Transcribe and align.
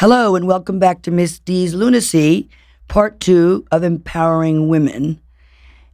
Hello, 0.00 0.34
and 0.34 0.46
welcome 0.46 0.78
back 0.78 1.02
to 1.02 1.10
Miss 1.10 1.38
D's 1.40 1.74
Lunacy, 1.74 2.48
part 2.88 3.20
two 3.20 3.66
of 3.70 3.82
Empowering 3.82 4.70
Women. 4.70 5.20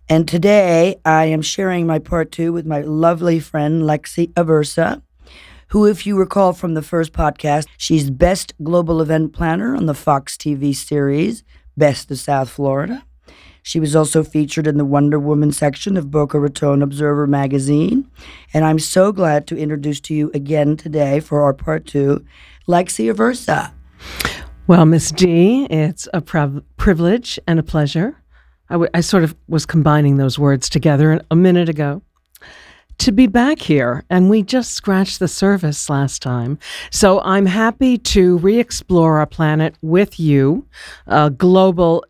And 0.08 0.28
today 0.28 1.00
I 1.04 1.24
am 1.24 1.42
sharing 1.42 1.88
my 1.88 1.98
part 1.98 2.30
two 2.30 2.52
with 2.52 2.66
my 2.66 2.82
lovely 2.82 3.40
friend 3.40 3.82
Lexi 3.82 4.32
Aversa, 4.34 5.02
who, 5.70 5.86
if 5.86 6.06
you 6.06 6.16
recall 6.16 6.52
from 6.52 6.74
the 6.74 6.82
first 6.82 7.12
podcast, 7.12 7.66
she's 7.76 8.08
Best 8.08 8.54
Global 8.62 9.02
Event 9.02 9.32
Planner 9.32 9.74
on 9.74 9.86
the 9.86 9.92
Fox 9.92 10.36
TV 10.36 10.72
series 10.72 11.42
Best 11.76 12.08
of 12.08 12.20
South 12.20 12.48
Florida. 12.48 13.04
She 13.64 13.80
was 13.80 13.96
also 13.96 14.22
featured 14.22 14.68
in 14.68 14.78
the 14.78 14.84
Wonder 14.84 15.18
Woman 15.18 15.50
section 15.50 15.96
of 15.96 16.12
Boca 16.12 16.38
Raton 16.38 16.80
Observer 16.80 17.26
magazine. 17.26 18.08
And 18.54 18.64
I'm 18.64 18.78
so 18.78 19.10
glad 19.10 19.48
to 19.48 19.58
introduce 19.58 19.98
to 20.02 20.14
you 20.14 20.30
again 20.32 20.76
today 20.76 21.18
for 21.18 21.42
our 21.42 21.52
part 21.52 21.86
two, 21.86 22.24
Lexi 22.68 23.12
Aversa. 23.12 23.72
Well, 24.66 24.84
Miss 24.84 25.12
D, 25.12 25.66
it's 25.70 26.08
a 26.12 26.20
priv- 26.20 26.62
privilege 26.76 27.38
and 27.46 27.58
a 27.58 27.62
pleasure. 27.62 28.16
I, 28.68 28.74
w- 28.74 28.90
I 28.94 29.00
sort 29.00 29.22
of 29.22 29.34
was 29.46 29.64
combining 29.64 30.16
those 30.16 30.38
words 30.38 30.68
together 30.68 31.20
a 31.30 31.36
minute 31.36 31.68
ago. 31.68 32.02
To 33.00 33.12
be 33.12 33.26
back 33.26 33.60
here, 33.60 34.04
and 34.08 34.30
we 34.30 34.42
just 34.42 34.72
scratched 34.72 35.18
the 35.18 35.28
surface 35.28 35.90
last 35.90 36.22
time. 36.22 36.58
So 36.90 37.20
I'm 37.20 37.44
happy 37.44 37.98
to 37.98 38.38
re 38.38 38.58
explore 38.58 39.18
our 39.18 39.26
planet 39.26 39.76
with 39.82 40.18
you, 40.18 40.66
a 41.06 41.28
global 41.28 42.04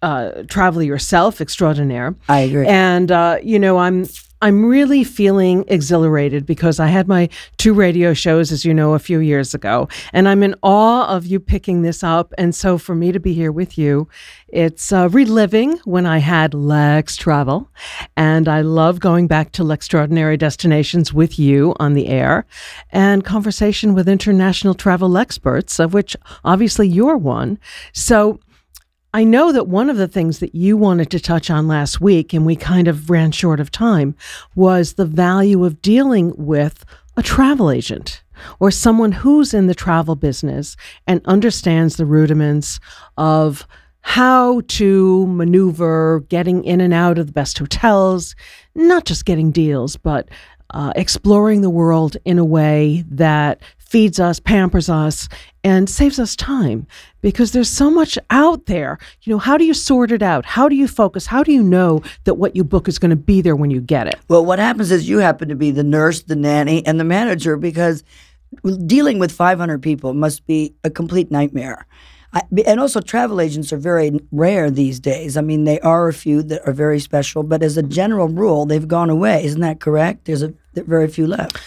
uh, 0.00 0.42
traveler 0.48 0.84
yourself 0.84 1.40
extraordinaire. 1.40 2.14
I 2.28 2.40
agree. 2.40 2.66
And, 2.66 3.12
uh, 3.12 3.38
you 3.42 3.58
know, 3.58 3.76
I'm 3.78 4.06
I'm 4.42 4.66
really 4.66 5.02
feeling 5.02 5.64
exhilarated 5.66 6.44
because 6.44 6.78
I 6.78 6.88
had 6.88 7.08
my 7.08 7.28
two 7.56 7.72
radio 7.72 8.12
shows, 8.12 8.52
as 8.52 8.64
you 8.64 8.74
know, 8.74 8.92
a 8.92 8.98
few 8.98 9.18
years 9.20 9.54
ago, 9.54 9.88
and 10.12 10.28
I'm 10.28 10.42
in 10.42 10.54
awe 10.62 11.06
of 11.08 11.24
you 11.24 11.40
picking 11.40 11.82
this 11.82 12.04
up. 12.04 12.34
And 12.36 12.54
so, 12.54 12.76
for 12.76 12.94
me 12.94 13.12
to 13.12 13.20
be 13.20 13.32
here 13.32 13.50
with 13.50 13.78
you, 13.78 14.08
it's 14.48 14.92
uh, 14.92 15.08
reliving 15.10 15.78
when 15.84 16.04
I 16.04 16.18
had 16.18 16.52
Lex 16.52 17.16
Travel, 17.16 17.70
and 18.16 18.46
I 18.46 18.60
love 18.60 19.00
going 19.00 19.26
back 19.26 19.52
to 19.52 19.70
extraordinary 19.72 20.36
destinations 20.36 21.12
with 21.12 21.38
you 21.38 21.74
on 21.80 21.94
the 21.94 22.08
air, 22.08 22.44
and 22.90 23.24
conversation 23.24 23.94
with 23.94 24.08
international 24.08 24.74
travel 24.74 25.16
experts, 25.16 25.80
of 25.80 25.94
which 25.94 26.16
obviously 26.44 26.86
you're 26.86 27.16
one. 27.16 27.58
So 27.92 28.38
I 29.14 29.24
know 29.24 29.52
that 29.52 29.68
one 29.68 29.88
of 29.88 29.96
the 29.96 30.08
things 30.08 30.40
that 30.40 30.54
you 30.54 30.76
wanted 30.76 31.10
to 31.10 31.20
touch 31.20 31.50
on 31.50 31.68
last 31.68 32.00
week, 32.00 32.32
and 32.32 32.44
we 32.44 32.56
kind 32.56 32.88
of 32.88 33.08
ran 33.08 33.32
short 33.32 33.60
of 33.60 33.70
time, 33.70 34.14
was 34.54 34.94
the 34.94 35.06
value 35.06 35.64
of 35.64 35.80
dealing 35.80 36.32
with 36.36 36.84
a 37.16 37.22
travel 37.22 37.70
agent 37.70 38.22
or 38.60 38.70
someone 38.70 39.12
who's 39.12 39.54
in 39.54 39.66
the 39.66 39.74
travel 39.74 40.14
business 40.14 40.76
and 41.06 41.22
understands 41.24 41.96
the 41.96 42.04
rudiments 42.04 42.78
of 43.16 43.66
how 44.02 44.60
to 44.68 45.26
maneuver 45.26 46.20
getting 46.28 46.62
in 46.64 46.80
and 46.80 46.94
out 46.94 47.18
of 47.18 47.26
the 47.26 47.32
best 47.32 47.58
hotels, 47.58 48.36
not 48.74 49.04
just 49.04 49.24
getting 49.24 49.50
deals, 49.50 49.96
but 49.96 50.28
uh, 50.70 50.92
exploring 50.94 51.60
the 51.60 51.70
world 51.70 52.16
in 52.24 52.38
a 52.38 52.44
way 52.44 53.04
that 53.08 53.62
feeds 53.88 54.18
us, 54.18 54.40
pampers 54.40 54.88
us, 54.88 55.28
and 55.64 55.88
saves 55.88 56.18
us 56.18 56.36
time 56.36 56.86
because 57.22 57.52
there's 57.52 57.68
so 57.68 57.90
much 57.90 58.18
out 58.30 58.66
there. 58.66 58.98
You 59.22 59.32
know, 59.32 59.38
how 59.38 59.56
do 59.56 59.64
you 59.64 59.74
sort 59.74 60.10
it 60.12 60.22
out? 60.22 60.44
How 60.44 60.68
do 60.68 60.74
you 60.74 60.88
focus? 60.88 61.26
How 61.26 61.42
do 61.42 61.52
you 61.52 61.62
know 61.62 62.02
that 62.24 62.34
what 62.34 62.56
you 62.56 62.64
book 62.64 62.88
is 62.88 62.98
going 62.98 63.10
to 63.10 63.16
be 63.16 63.40
there 63.40 63.56
when 63.56 63.70
you 63.70 63.80
get 63.80 64.06
it? 64.06 64.16
Well, 64.28 64.44
what 64.44 64.58
happens 64.58 64.90
is 64.90 65.08
you 65.08 65.18
happen 65.18 65.48
to 65.48 65.56
be 65.56 65.70
the 65.70 65.84
nurse, 65.84 66.22
the 66.22 66.36
nanny, 66.36 66.84
and 66.86 67.00
the 67.00 67.04
manager 67.04 67.56
because 67.56 68.04
dealing 68.86 69.18
with 69.18 69.32
500 69.32 69.82
people 69.82 70.14
must 70.14 70.46
be 70.46 70.74
a 70.84 70.90
complete 70.90 71.30
nightmare. 71.30 71.86
I, 72.32 72.42
and 72.66 72.80
also, 72.80 73.00
travel 73.00 73.40
agents 73.40 73.72
are 73.72 73.78
very 73.78 74.18
rare 74.30 74.70
these 74.70 75.00
days. 75.00 75.36
I 75.36 75.40
mean, 75.40 75.64
they 75.64 75.80
are 75.80 76.08
a 76.08 76.12
few 76.12 76.42
that 76.42 76.66
are 76.66 76.72
very 76.72 77.00
special, 77.00 77.42
but 77.42 77.62
as 77.62 77.76
a 77.76 77.82
general 77.82 78.28
rule, 78.28 78.66
they've 78.66 78.86
gone 78.86 79.10
away. 79.10 79.44
Isn't 79.44 79.60
that 79.60 79.80
correct? 79.80 80.24
There's 80.26 80.42
a 80.42 80.52
very 80.74 81.08
few 81.08 81.26
left. 81.26 81.58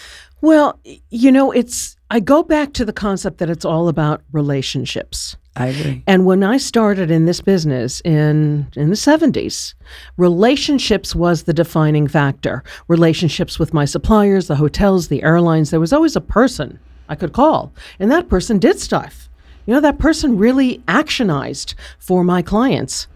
Well, 0.42 0.78
you 1.10 1.32
know, 1.32 1.50
it's 1.50 1.96
I 2.12 2.18
go 2.18 2.42
back 2.42 2.72
to 2.74 2.84
the 2.84 2.92
concept 2.92 3.38
that 3.38 3.48
it's 3.48 3.64
all 3.64 3.88
about 3.88 4.22
relationships. 4.32 5.36
I 5.56 5.68
agree. 5.68 6.02
And 6.06 6.26
when 6.26 6.42
I 6.42 6.56
started 6.56 7.10
in 7.10 7.26
this 7.26 7.40
business 7.40 8.00
in 8.04 8.66
in 8.74 8.90
the 8.90 8.96
70s, 8.96 9.74
relationships 10.16 11.14
was 11.14 11.44
the 11.44 11.52
defining 11.52 12.08
factor. 12.08 12.64
Relationships 12.88 13.58
with 13.58 13.72
my 13.72 13.84
suppliers, 13.84 14.48
the 14.48 14.56
hotels, 14.56 15.08
the 15.08 15.22
airlines, 15.22 15.70
there 15.70 15.80
was 15.80 15.92
always 15.92 16.16
a 16.16 16.20
person 16.20 16.78
I 17.08 17.14
could 17.14 17.32
call, 17.32 17.72
and 17.98 18.10
that 18.10 18.28
person 18.28 18.58
did 18.58 18.80
stuff. 18.80 19.28
You 19.66 19.74
know, 19.74 19.80
that 19.80 19.98
person 19.98 20.36
really 20.36 20.78
actionized 20.88 21.74
for 21.98 22.24
my 22.24 22.42
clients. 22.42 23.06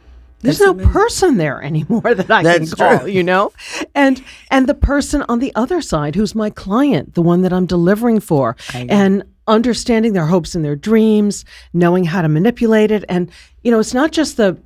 There's 0.44 0.59
That's 0.59 0.66
no 0.66 0.72
amazing. 0.72 0.93
person 0.93 1.37
there 1.38 1.62
anymore 1.62 2.03
that 2.15 2.31
I 2.31 2.43
That's 2.43 2.75
can 2.75 2.78
call, 2.78 2.99
true. 3.00 3.09
you 3.09 3.22
know? 3.22 3.53
And 3.94 4.22
and 4.50 4.69
the 4.69 4.75
person 4.75 5.25
on 5.28 5.38
the 5.38 5.53
other 5.55 5.81
side 5.81 6.15
who's 6.15 6.34
my 6.34 6.50
client, 6.50 7.15
the 7.15 7.22
one 7.22 7.41
that 7.43 7.53
I'm 7.53 7.66
delivering 7.66 8.21
for. 8.21 8.56
And 8.75 9.25
understanding 9.47 10.12
their 10.15 10.27
hopes 10.27 10.55
and 10.55 10.65
their 10.65 10.77
dreams, 10.77 11.44
knowing 11.72 12.05
how 12.05 12.22
to 12.22 12.28
manipulate 12.28 12.91
it 12.91 13.05
and 13.09 13.31
you 13.62 13.71
know, 13.71 13.78
it's 13.81 13.94
not 13.94 14.12
just 14.12 14.37
the 14.37 14.56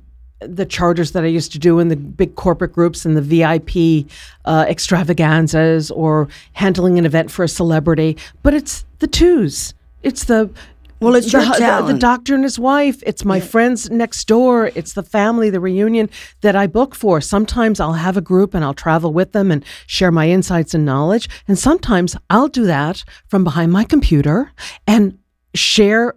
the 0.41 0.65
charters 0.65 1.11
that 1.11 1.23
I 1.23 1.27
used 1.27 1.51
to 1.53 1.59
do 1.59 1.79
in 1.79 1.89
the 1.89 1.97
big 1.97 2.35
corporate 2.35 2.71
groups 2.71 3.05
and 3.05 3.15
the 3.17 3.21
VIP 3.21 4.09
uh, 4.45 4.65
extravaganzas 4.69 5.91
or 5.91 6.29
handling 6.53 6.97
an 6.97 7.05
event 7.05 7.29
for 7.29 7.43
a 7.43 7.47
celebrity, 7.49 8.17
but 8.41 8.53
it's 8.53 8.85
the 8.99 9.07
twos. 9.07 9.73
It's 10.01 10.25
the 10.25 10.49
well, 10.99 11.15
it's 11.15 11.31
the, 11.31 11.41
your. 11.43 11.45
The, 11.45 11.93
the, 11.93 11.99
doctor 11.99 12.35
and 12.35 12.43
his 12.43 12.59
wife. 12.59 13.01
It's 13.05 13.23
my 13.23 13.37
yeah. 13.37 13.43
friends 13.43 13.89
next 13.89 14.27
door. 14.27 14.71
It's 14.75 14.93
the 14.93 15.03
family, 15.03 15.49
the 15.49 15.59
reunion 15.59 16.09
that 16.41 16.55
I 16.55 16.67
book 16.67 16.95
for. 16.95 17.21
Sometimes 17.21 17.79
I'll 17.79 17.93
have 17.93 18.17
a 18.17 18.21
group 18.21 18.53
and 18.53 18.63
I'll 18.63 18.73
travel 18.73 19.13
with 19.13 19.31
them 19.31 19.51
and 19.51 19.63
share 19.87 20.11
my 20.11 20.29
insights 20.29 20.73
and 20.73 20.85
knowledge. 20.85 21.29
And 21.47 21.57
sometimes 21.57 22.15
I'll 22.29 22.47
do 22.47 22.65
that 22.65 23.03
from 23.27 23.43
behind 23.43 23.71
my 23.71 23.83
computer 23.83 24.51
and 24.87 25.17
share 25.55 26.15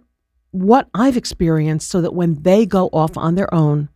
what 0.51 0.87
I've 0.93 1.17
experienced 1.17 1.89
so 1.89 2.01
that 2.01 2.13
when 2.13 2.41
they 2.43 2.65
go 2.65 2.89
off 2.93 3.17
on 3.17 3.35
their 3.35 3.51
own, 3.53 3.89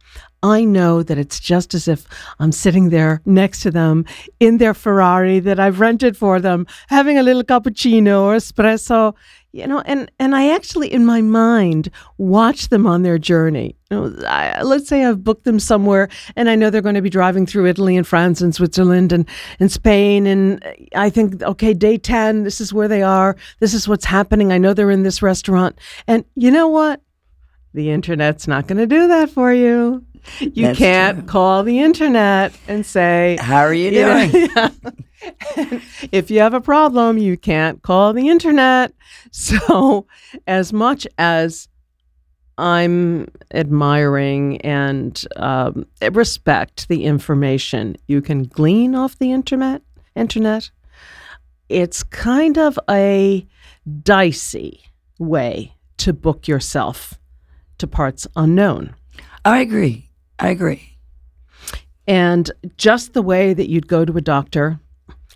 I 0.44 0.64
know 0.64 1.04
that 1.04 1.18
it's 1.18 1.40
just 1.40 1.74
as 1.74 1.88
if 1.88 2.06
I'm 2.40 2.52
sitting 2.52 2.90
there 2.90 3.22
next 3.26 3.62
to 3.62 3.72
them 3.72 4.06
in 4.40 4.58
their 4.58 4.74
Ferrari 4.74 5.40
that 5.40 5.60
I've 5.60 5.80
rented 5.80 6.16
for 6.16 6.40
them, 6.40 6.68
having 6.88 7.18
a 7.18 7.24
little 7.24 7.44
cappuccino 7.44 8.22
or 8.22 8.36
espresso, 8.36 9.16
you 9.58 9.68
know 9.68 9.82
and 9.86 10.12
and 10.20 10.36
i 10.36 10.54
actually 10.54 10.92
in 10.92 11.06
my 11.06 11.22
mind 11.22 11.90
watch 12.18 12.70
them 12.70 12.86
on 12.86 13.02
their 13.04 13.18
journey. 13.18 13.76
You 13.90 13.98
know, 13.98 14.28
I, 14.28 14.62
let's 14.62 14.88
say 14.88 15.06
i've 15.06 15.24
booked 15.24 15.46
them 15.46 15.60
somewhere 15.60 16.10
and 16.36 16.50
i 16.50 16.56
know 16.56 16.70
they're 16.70 16.82
going 16.82 16.96
to 16.96 17.02
be 17.02 17.10
driving 17.10 17.46
through 17.46 17.66
italy 17.68 17.98
and 17.98 18.06
france 18.06 18.42
and 18.42 18.54
switzerland 18.54 19.12
and, 19.12 19.28
and 19.60 19.72
spain 19.72 20.28
and 20.28 20.64
i 20.96 21.10
think 21.10 21.42
okay 21.42 21.74
day 21.74 21.98
10 21.98 22.44
this 22.44 22.62
is 22.62 22.74
where 22.74 22.88
they 22.88 23.02
are 23.02 23.36
this 23.60 23.74
is 23.74 23.88
what's 23.88 24.06
happening 24.06 24.52
i 24.52 24.58
know 24.58 24.74
they're 24.74 24.92
in 24.92 25.04
this 25.04 25.22
restaurant 25.22 25.80
and 26.08 26.24
you 26.36 26.52
know 26.52 26.68
what? 26.68 27.02
The 27.74 27.92
internet's 27.92 28.48
not 28.48 28.68
going 28.68 28.78
to 28.78 28.88
do 28.88 29.08
that 29.08 29.30
for 29.30 29.54
you 29.54 30.06
you 30.40 30.68
That's 30.68 30.78
can't 30.78 31.20
true. 31.20 31.28
call 31.28 31.64
the 31.64 31.80
internet 31.80 32.54
and 32.68 32.86
say 32.86 33.38
how 33.40 33.60
are 33.60 33.74
you, 33.74 33.86
you 33.86 33.92
doing 33.92 34.32
know, 34.56 34.70
yeah. 35.56 35.80
if 36.12 36.30
you 36.32 36.40
have 36.40 36.54
a 36.54 36.62
problem, 36.62 37.18
you 37.18 37.38
can't 37.38 37.82
call 37.82 38.14
the 38.14 38.30
internet. 38.30 38.94
So, 39.32 40.08
as 40.46 40.72
much 40.72 41.06
as 41.18 41.68
I'm 42.58 43.28
admiring 43.54 44.60
and 44.62 45.24
um, 45.36 45.86
respect 46.12 46.88
the 46.88 47.04
information 47.04 47.98
you 48.08 48.22
can 48.22 48.44
glean 48.44 48.96
off 48.96 49.20
the 49.20 49.32
internet, 49.32 49.82
internet, 50.16 50.72
it's 51.70 52.04
kind 52.04 52.58
of 52.58 52.80
a 52.90 53.46
dicey 54.04 54.84
way 55.20 55.74
to 55.98 56.14
book 56.14 56.48
yourself 56.48 57.20
to 57.78 57.88
parts 57.88 58.28
unknown. 58.36 58.96
I 59.46 59.60
agree. 59.60 60.07
I 60.40 60.50
agree. 60.50 60.98
And 62.08 62.50
just 62.78 63.14
the 63.14 63.22
way 63.22 63.54
that 63.54 63.70
you'd 63.70 63.88
go 63.88 64.06
to 64.06 64.16
a 64.18 64.22
doctor 64.22 64.80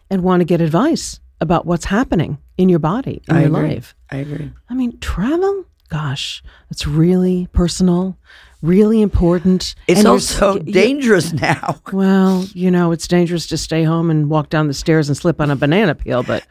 and 0.09 0.23
want 0.23 0.41
to 0.41 0.45
get 0.45 0.61
advice 0.61 1.19
about 1.41 1.65
what's 1.65 1.85
happening 1.85 2.37
in 2.57 2.69
your 2.69 2.79
body, 2.79 3.21
in 3.27 3.35
I 3.35 3.39
your 3.41 3.57
agree. 3.57 3.75
life. 3.75 3.95
I 4.09 4.17
agree. 4.17 4.51
I 4.69 4.73
mean, 4.73 4.97
travel, 4.99 5.65
gosh, 5.89 6.43
it's 6.69 6.87
really 6.87 7.47
personal, 7.51 8.15
really 8.61 9.01
important. 9.01 9.75
It's 9.87 9.99
and 9.99 10.07
also 10.07 10.59
dangerous 10.59 11.33
now. 11.33 11.79
Well, 11.91 12.45
you 12.53 12.71
know, 12.71 12.91
it's 12.91 13.07
dangerous 13.07 13.47
to 13.47 13.57
stay 13.57 13.83
home 13.83 14.09
and 14.09 14.29
walk 14.29 14.49
down 14.49 14.67
the 14.67 14.73
stairs 14.73 15.09
and 15.09 15.17
slip 15.17 15.41
on 15.41 15.51
a 15.51 15.55
banana 15.55 15.95
peel, 15.95 16.23
but 16.23 16.45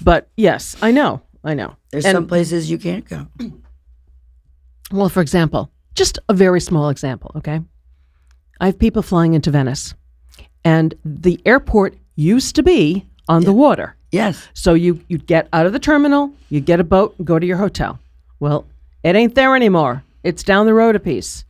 but 0.00 0.28
yes, 0.36 0.76
I 0.80 0.90
know. 0.90 1.20
I 1.44 1.54
know. 1.54 1.76
There's 1.90 2.04
and, 2.04 2.14
some 2.14 2.26
places 2.26 2.70
you 2.70 2.78
can't 2.78 3.04
go. 3.08 3.26
Well, 4.90 5.08
for 5.08 5.20
example, 5.20 5.70
just 5.94 6.18
a 6.28 6.34
very 6.34 6.60
small 6.60 6.88
example, 6.88 7.32
okay? 7.36 7.60
I 8.60 8.66
have 8.66 8.78
people 8.78 9.02
flying 9.02 9.34
into 9.34 9.50
Venice, 9.50 9.94
and 10.64 10.94
the 11.04 11.40
airport 11.44 11.94
used 12.16 12.54
to 12.56 12.62
be 12.62 13.06
on 13.28 13.42
yeah. 13.42 13.46
the 13.46 13.52
water. 13.52 13.96
Yes. 14.12 14.48
So 14.54 14.74
you 14.74 15.00
you 15.08 15.18
get 15.18 15.48
out 15.52 15.66
of 15.66 15.72
the 15.72 15.78
terminal, 15.78 16.32
you 16.48 16.60
get 16.60 16.80
a 16.80 16.84
boat, 16.84 17.14
and 17.18 17.26
go 17.26 17.38
to 17.38 17.46
your 17.46 17.58
hotel. 17.58 17.98
Well, 18.40 18.64
It 19.02 19.14
ain't 19.16 19.34
there 19.34 19.54
anymore. 19.54 20.02
It's 20.24 20.42
down 20.42 20.66
the 20.66 20.74
road 20.74 20.96
a 20.96 21.00
piece. 21.00 21.44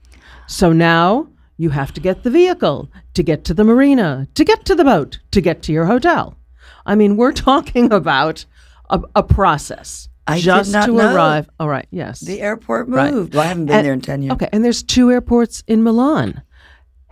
So 0.47 0.73
now 0.73 1.29
you 1.57 1.71
have 1.71 1.93
to 1.95 2.01
get 2.01 2.23
the 2.23 2.31
vehicle 2.31 2.89
to 3.15 3.23
get 3.23 3.45
to 3.45 3.55
the 3.55 3.65
marina, 3.65 4.27
to 4.35 4.45
get 4.45 4.65
to 4.67 4.75
the 4.75 4.85
boat, 4.85 5.19
to 5.31 5.41
get 5.41 5.63
to 5.63 5.73
your 5.73 5.87
hotel. 5.87 6.37
I 6.85 6.95
mean, 6.97 7.17
we're 7.17 7.33
talking 7.51 7.93
about 7.93 8.45
a, 8.91 9.01
a 9.15 9.23
process 9.23 10.09
I 10.27 10.41
just 10.41 10.73
to 10.73 10.87
know. 10.93 11.15
arrive. 11.15 11.49
All 11.59 11.69
right, 11.69 11.87
yes. 11.91 12.21
The 12.21 12.41
airport 12.43 12.89
Right. 12.89 13.13
moved. 13.15 13.35
Well, 13.35 13.45
I 13.45 13.47
haven't 13.47 13.67
been 13.67 13.77
And- 13.77 13.87
there 13.87 13.93
in 13.95 14.01
10 14.01 14.23
years. 14.23 14.33
Okay, 14.33 14.49
and 14.53 14.65
there's 14.65 14.83
two 14.83 15.11
airports 15.11 15.63
in 15.67 15.83
Milan. 15.83 16.43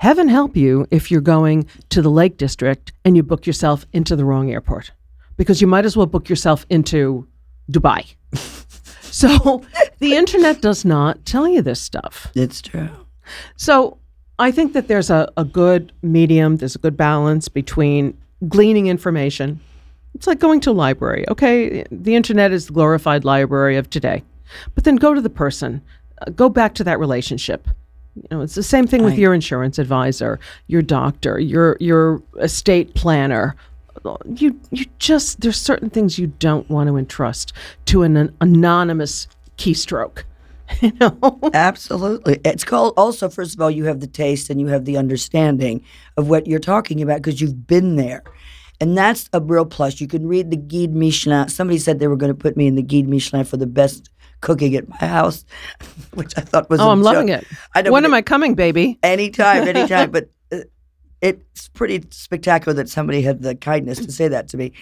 Heaven 0.04 0.28
help 0.28 0.54
you 0.54 0.86
if 0.90 1.10
you're 1.10 1.22
going 1.22 1.66
to 1.88 2.02
the 2.02 2.10
Lake 2.10 2.36
District 2.36 2.92
and 3.06 3.16
you 3.16 3.22
book 3.22 3.46
yourself 3.46 3.86
into 3.94 4.14
the 4.14 4.24
wrong 4.26 4.50
airport, 4.50 4.92
because 5.38 5.62
you 5.62 5.66
might 5.66 5.86
as 5.86 5.96
well 5.96 6.04
book 6.04 6.28
yourself 6.28 6.66
into 6.68 7.26
Dubai. 7.72 8.14
so 9.00 9.64
the 10.00 10.14
internet 10.14 10.60
does 10.60 10.84
not 10.84 11.24
tell 11.24 11.48
you 11.48 11.62
this 11.62 11.80
stuff. 11.80 12.30
It's 12.34 12.60
true. 12.60 12.90
So 13.56 13.96
I 14.38 14.50
think 14.50 14.74
that 14.74 14.88
there's 14.88 15.08
a, 15.08 15.32
a 15.38 15.44
good 15.46 15.90
medium, 16.02 16.58
there's 16.58 16.74
a 16.74 16.80
good 16.80 16.98
balance 16.98 17.48
between 17.48 18.14
gleaning 18.46 18.88
information. 18.88 19.58
It's 20.14 20.26
like 20.26 20.38
going 20.38 20.60
to 20.60 20.70
a 20.72 20.76
library. 20.84 21.24
Okay, 21.30 21.82
the 21.90 22.14
internet 22.14 22.52
is 22.52 22.66
the 22.66 22.74
glorified 22.74 23.24
library 23.24 23.78
of 23.78 23.88
today. 23.88 24.22
But 24.74 24.84
then 24.84 24.96
go 24.96 25.14
to 25.14 25.22
the 25.22 25.30
person, 25.30 25.80
uh, 26.20 26.30
go 26.32 26.50
back 26.50 26.74
to 26.74 26.84
that 26.84 26.98
relationship. 26.98 27.68
You 28.16 28.22
know, 28.30 28.40
it's 28.42 28.54
the 28.54 28.62
same 28.62 28.86
thing 28.86 29.02
with 29.02 29.12
Right. 29.14 29.20
your 29.20 29.34
insurance 29.34 29.78
advisor, 29.78 30.38
your 30.68 30.82
doctor, 30.82 31.38
your 31.40 31.76
your 31.80 32.22
estate 32.40 32.94
planner. 32.94 33.56
You 34.36 34.58
you 34.70 34.86
just 34.98 35.40
there's 35.40 35.60
certain 35.60 35.90
things 35.90 36.18
you 36.18 36.26
don't 36.38 36.68
want 36.68 36.88
to 36.88 36.96
entrust 36.96 37.52
to 37.86 38.02
an, 38.02 38.16
an 38.16 38.34
anonymous 38.40 39.26
keystroke. 39.58 40.22
You 40.80 40.92
know? 40.98 41.38
Absolutely. 41.52 42.40
It's 42.42 42.64
called 42.64 42.94
also, 42.96 43.28
first 43.28 43.54
of 43.54 43.60
all, 43.60 43.70
you 43.70 43.84
have 43.84 44.00
the 44.00 44.06
taste 44.06 44.48
and 44.48 44.58
you 44.58 44.68
have 44.68 44.86
the 44.86 44.96
understanding 44.96 45.84
of 46.16 46.28
what 46.28 46.46
you're 46.46 46.58
talking 46.58 47.02
about 47.02 47.16
because 47.18 47.38
you've 47.40 47.66
been 47.66 47.96
there. 47.96 48.22
And 48.80 48.96
that's 48.96 49.28
a 49.34 49.40
real 49.40 49.66
plus. 49.66 50.00
You 50.00 50.06
can 50.08 50.26
read 50.26 50.50
the 50.50 50.56
Guide 50.56 50.94
Michelin. 50.94 51.48
Somebody 51.48 51.78
said 51.78 51.98
they 51.98 52.08
were 52.08 52.16
going 52.16 52.32
to 52.32 52.38
put 52.38 52.56
me 52.56 52.66
in 52.66 52.76
the 52.76 52.82
Guide 52.82 53.06
Michelin 53.08 53.44
for 53.44 53.58
the 53.58 53.66
best 53.66 54.08
cooking 54.44 54.76
at 54.76 54.88
my 54.88 55.06
house, 55.06 55.44
which 56.14 56.36
I 56.36 56.42
thought 56.42 56.70
was 56.70 56.78
Oh, 56.78 56.90
I'm 56.90 57.02
loving 57.02 57.30
it. 57.30 57.44
I 57.74 57.82
know, 57.82 57.90
when 57.90 58.04
am 58.04 58.14
I 58.14 58.22
coming, 58.22 58.54
baby? 58.54 58.98
Anytime, 59.02 59.66
anytime. 59.74 60.10
but 60.12 60.30
uh, 60.52 60.58
it's 61.20 61.68
pretty 61.68 62.04
spectacular 62.10 62.74
that 62.74 62.88
somebody 62.88 63.22
had 63.22 63.42
the 63.42 63.56
kindness 63.56 63.98
to 64.04 64.12
say 64.12 64.28
that 64.28 64.48
to 64.48 64.56
me. 64.56 64.72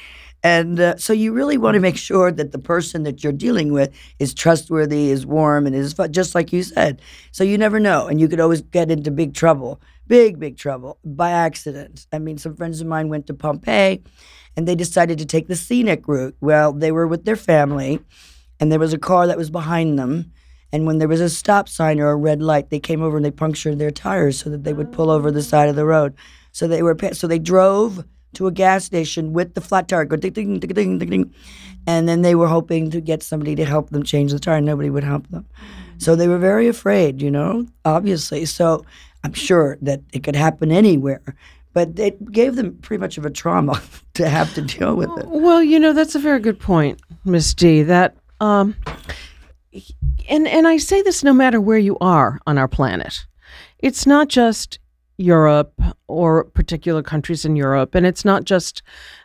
And 0.45 0.81
uh, 0.81 0.97
so 0.97 1.13
you 1.13 1.33
really 1.33 1.57
want 1.57 1.75
to 1.75 1.81
make 1.81 1.97
sure 1.97 2.33
that 2.33 2.51
the 2.51 2.59
person 2.59 3.05
that 3.05 3.23
you're 3.23 3.33
dealing 3.33 3.73
with 3.73 3.95
is 4.19 4.35
trustworthy, 4.35 5.11
is 5.11 5.25
warm, 5.25 5.69
and 5.69 5.77
is 5.77 5.93
fu- 5.93 6.09
just 6.09 6.35
like 6.35 6.53
you 6.53 6.65
said. 6.65 7.01
So 7.31 7.45
you 7.45 7.57
never 7.57 7.79
know. 7.79 8.09
And 8.09 8.21
you 8.21 8.27
could 8.27 8.41
always 8.41 8.61
get 8.61 8.91
into 8.91 9.13
big 9.13 9.35
trouble, 9.35 9.81
big, 10.09 10.41
big 10.41 10.57
trouble 10.57 10.99
by 11.05 11.31
accident. 11.31 12.09
I 12.13 12.19
mean, 12.19 12.39
some 12.39 12.57
friends 12.57 12.81
of 12.81 12.89
mine 12.89 13.09
went 13.09 13.29
to 13.29 13.35
Pompeii 13.35 14.03
and 14.57 14.67
they 14.67 14.75
decided 14.75 15.19
to 15.19 15.27
take 15.27 15.47
the 15.47 15.55
scenic 15.55 16.09
route. 16.09 16.37
Well, 16.41 16.73
they 16.73 16.91
were 16.91 17.07
with 17.07 17.25
their 17.25 17.37
family 17.37 18.01
and 18.61 18.71
there 18.71 18.79
was 18.79 18.93
a 18.93 18.99
car 18.99 19.27
that 19.27 19.39
was 19.39 19.51
behind 19.51 19.99
them. 19.99 20.33
And 20.73 20.87
when 20.87 20.99
there 20.99 21.09
was 21.09 21.21
a 21.21 21.29
stop 21.29 21.69
sign 21.69 22.01
or 22.01 22.11
a 22.11 22.17
red 22.17 22.41
light, 22.41 22.71
they 22.71 22.81
came 22.81 23.03
over 23.03 23.17
and 23.17 23.25
they 23.25 23.31
punctured 23.31 23.79
their 23.79 23.91
tires 23.91 24.39
so 24.39 24.49
that 24.51 24.65
they 24.65 24.73
would 24.73 24.93
pull 24.93 25.11
over 25.11 25.31
the 25.31 25.43
side 25.43 25.69
of 25.69 25.77
the 25.77 25.85
road. 25.85 26.15
So 26.53 26.67
they 26.67 26.83
were 26.83 26.97
so 27.13 27.27
they 27.27 27.39
drove 27.39 28.05
to 28.35 28.47
a 28.47 28.53
gas 28.53 28.85
station 28.85 29.33
with 29.33 29.55
the 29.55 29.61
flat 29.61 29.89
tire, 29.89 30.05
go 30.05 30.17
ding 30.17 30.33
ding 30.33 30.59
ding 30.59 30.73
ding 30.73 30.99
ding 30.99 31.11
ding, 31.11 31.35
and 31.87 32.09
then 32.09 32.23
they 32.23 32.35
were 32.35 32.49
hoping 32.49 32.91
to 32.91 33.01
get 33.01 33.23
somebody 33.23 33.55
to 33.57 33.65
help 33.65 33.91
them 33.91 34.03
change 34.03 34.33
the 34.33 34.39
tire. 34.39 34.61
Nobody 34.61 34.91
would 34.91 35.05
help 35.05 35.29
them, 35.29 35.47
so 35.99 36.15
they 36.15 36.29
were 36.29 36.39
very 36.39 36.69
afraid. 36.69 37.21
You 37.21 37.31
know, 37.31 37.67
obviously. 37.85 38.45
So 38.47 38.85
I'm 39.25 39.33
sure 39.33 39.79
that 39.83 40.01
it 40.13 40.23
could 40.23 40.37
happen 40.37 40.71
anywhere, 40.71 41.23
but 41.73 41.99
it 41.99 42.33
gave 42.33 42.57
them 42.57 42.77
pretty 42.79 43.01
much 43.01 43.19
of 43.19 43.27
a 43.27 43.31
trauma 43.31 43.81
to 44.15 44.29
have 44.29 44.55
to 44.55 44.63
deal 44.63 44.95
with 44.95 45.11
it. 45.19 45.27
Well, 45.29 45.63
you 45.63 45.79
know, 45.79 45.93
that's 45.93 46.15
a 46.15 46.21
very 46.21 46.41
good 46.41 46.61
point, 46.61 47.01
Miss 47.25 47.55
D. 47.55 47.83
That 47.83 48.17
um 48.43 48.75
and 50.29 50.49
and 50.49 50.67
I 50.67 50.77
say 50.77 51.01
this 51.03 51.23
no 51.23 51.33
matter 51.33 51.61
where 51.61 51.79
you 51.79 51.97
are 52.01 52.41
on 52.47 52.59
our 52.59 52.69
planet. 52.69 53.25
It's 53.79 54.07
not 54.07 54.29
just 54.29 54.79
Europe 55.17 55.81
or 56.09 56.45
particular 56.45 57.03
countries 57.03 57.45
in 57.45 57.57
Europe, 57.57 57.95
and 57.95 58.05
it's 58.07 58.25
not 58.25 58.45
just 58.45 58.83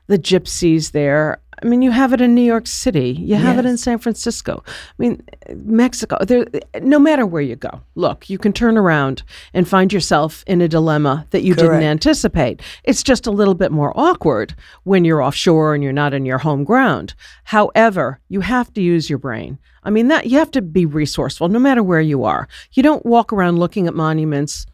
the 0.07 0.19
gypsies 0.19 0.91
there. 0.91 1.41
I 1.61 1.65
mean, 1.65 1.81
you 1.81 1.89
have 1.91 2.13
it 2.13 2.21
in 2.21 2.35
New 2.35 2.43
York 2.43 2.67
City. 2.67 3.11
You 3.19 3.35
have 3.35 3.57
it 3.57 3.65
in 3.65 3.77
San 3.77 3.97
Francisco. 3.97 4.63
I 4.67 4.93
mean, 4.99 5.23
Mexico. 5.55 6.17
There, 6.21 6.45
no 6.81 6.99
matter 6.99 7.25
where 7.25 7.41
you 7.41 7.55
go, 7.55 7.81
look, 7.95 8.29
you 8.29 8.37
can 8.37 8.53
turn 8.53 8.77
around 8.77 9.23
and 9.53 9.67
find 9.67 9.91
yourself 9.91 10.43
in 10.45 10.61
a 10.61 10.67
dilemma 10.67 11.25
that 11.31 11.41
you 11.41 11.55
didn't 11.55 11.81
anticipate. 11.83 12.61
It's 12.83 13.01
just 13.01 13.25
a 13.25 13.31
little 13.31 13.55
bit 13.55 13.71
more 13.71 13.91
awkward 13.99 14.53
when 14.83 15.03
you're 15.03 15.23
offshore 15.23 15.73
and 15.73 15.83
you're 15.83 15.93
not 15.93 16.13
in 16.13 16.25
your 16.25 16.37
home 16.37 16.63
ground. 16.63 17.15
However, 17.45 18.19
you 18.29 18.41
have 18.41 18.71
to 18.73 18.81
use 18.81 19.09
your 19.09 19.19
brain. 19.19 19.57
I 19.83 19.89
mean, 19.89 20.09
that 20.09 20.27
you 20.27 20.37
have 20.37 20.51
to 20.51 20.61
be 20.61 20.85
resourceful 20.85 21.47
no 21.47 21.59
matter 21.59 21.81
where 21.81 22.01
you 22.01 22.23
are. 22.23 22.47
You 22.73 22.83
don't 22.83 23.05
walk 23.05 23.33
around 23.33 23.57
looking 23.57 23.87
at 23.87 23.93
monuments 23.95 24.65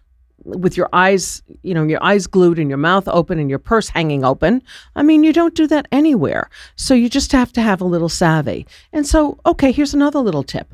with 0.46 0.78
your 0.78 0.90
eyes, 0.94 1.42
you 1.62 1.74
know, 1.74 1.84
your 1.84 2.04
eyes 2.04 2.28
glued 2.28 2.60
and 2.60 2.70
your 2.70 2.78
mouth 2.78 3.08
open 3.08 3.40
and 3.40 3.50
your 3.50 3.60
purse 3.60 3.90
hanging 3.90 4.24
open. 4.24 4.62
I 4.96 5.04
mean, 5.04 5.24
you 5.24 5.34
don't 5.34 5.56
do 5.56 5.68
that 5.68 5.88
anywhere. 5.92 6.50
So 6.76 6.94
you 6.94 7.10
just 7.10 7.32
have 7.32 7.54
to 7.54 7.62
have 7.62 7.82
a 7.82 7.86
little 7.86 8.10
savvy. 8.10 8.66
And 8.92 9.08
so, 9.08 9.40
okay, 9.46 9.72
here's 9.72 9.94
another 9.94 10.20
little 10.20 10.44
tip. 10.44 10.74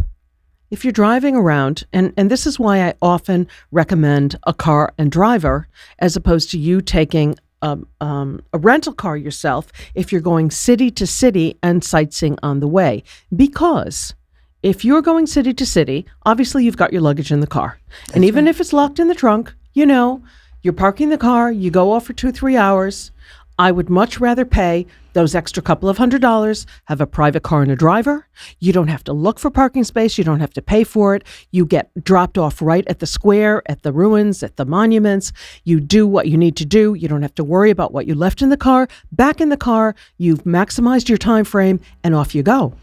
If 0.71 0.83
you're 0.85 0.91
driving 0.91 1.35
around, 1.35 1.85
and, 1.91 2.13
and 2.15 2.29
this 2.29 2.45
is 2.45 2.59
why 2.59 2.87
I 2.87 2.93
often 3.01 3.47
recommend 3.71 4.37
a 4.45 4.53
car 4.53 4.93
and 4.97 5.11
driver 5.11 5.67
as 5.97 6.15
opposed 6.15 6.51
to 6.51 6.59
you 6.59 6.81
taking 6.81 7.35
um, 7.61 7.87
um, 7.99 8.41
a 8.53 8.57
rental 8.57 8.93
car 8.93 9.17
yourself 9.17 9.71
if 9.95 10.11
you're 10.11 10.21
going 10.21 10.51
city 10.51 10.91
to 10.91 11.07
city 11.07 11.57
and 11.63 11.83
sightseeing 11.83 12.37
on 12.43 12.59
the 12.59 12.67
way. 12.67 13.03
Because 13.35 14.13
if 14.61 14.83
you're 14.83 15.01
going 15.01 15.25
city 15.25 15.53
to 15.53 15.65
city, 15.65 16.05
obviously 16.25 16.65
you've 16.65 16.77
got 16.77 16.91
your 16.91 17.01
luggage 17.01 17.31
in 17.31 17.39
the 17.39 17.47
car. 17.47 17.79
and 18.13 18.25
even 18.25 18.47
if 18.47 18.59
it's 18.59 18.73
locked 18.73 18.99
in 18.99 19.07
the 19.07 19.15
trunk, 19.15 19.53
you 19.73 19.85
know, 19.85 20.21
you're 20.61 20.73
parking 20.73 21.09
the 21.09 21.17
car, 21.17 21.51
you 21.51 21.71
go 21.71 21.91
off 21.91 22.05
for 22.05 22.13
two, 22.13 22.31
three 22.31 22.57
hours. 22.57 23.11
I 23.57 23.71
would 23.71 23.89
much 23.89 24.19
rather 24.19 24.45
pay 24.45 24.85
those 25.13 25.35
extra 25.35 25.61
couple 25.61 25.89
of 25.89 25.97
hundred 25.97 26.21
dollars, 26.21 26.65
have 26.85 27.01
a 27.01 27.07
private 27.07 27.43
car 27.43 27.61
and 27.61 27.71
a 27.71 27.75
driver. 27.75 28.27
You 28.59 28.71
don't 28.71 28.87
have 28.87 29.03
to 29.05 29.13
look 29.13 29.39
for 29.39 29.49
parking 29.49 29.83
space. 29.83 30.17
You 30.17 30.23
don't 30.23 30.39
have 30.39 30.53
to 30.53 30.61
pay 30.61 30.83
for 30.83 31.15
it. 31.15 31.23
You 31.51 31.65
get 31.65 31.91
dropped 32.03 32.37
off 32.37 32.61
right 32.61 32.87
at 32.87 32.99
the 32.99 33.05
square, 33.05 33.61
at 33.65 33.83
the 33.83 33.91
ruins, 33.91 34.43
at 34.43 34.55
the 34.57 34.65
monuments. 34.65 35.33
You 35.63 35.79
do 35.79 36.07
what 36.07 36.27
you 36.27 36.37
need 36.37 36.55
to 36.57 36.65
do. 36.65 36.93
You 36.93 37.07
don't 37.07 37.21
have 37.21 37.35
to 37.35 37.43
worry 37.43 37.69
about 37.69 37.91
what 37.91 38.07
you 38.07 38.15
left 38.15 38.41
in 38.41 38.49
the 38.49 38.57
car. 38.57 38.87
Back 39.11 39.41
in 39.41 39.49
the 39.49 39.57
car, 39.57 39.95
you've 40.17 40.43
maximized 40.43 41.09
your 41.09 41.17
time 41.17 41.43
frame, 41.43 41.81
and 42.03 42.15
off 42.15 42.33
you 42.35 42.43
go. 42.43 42.73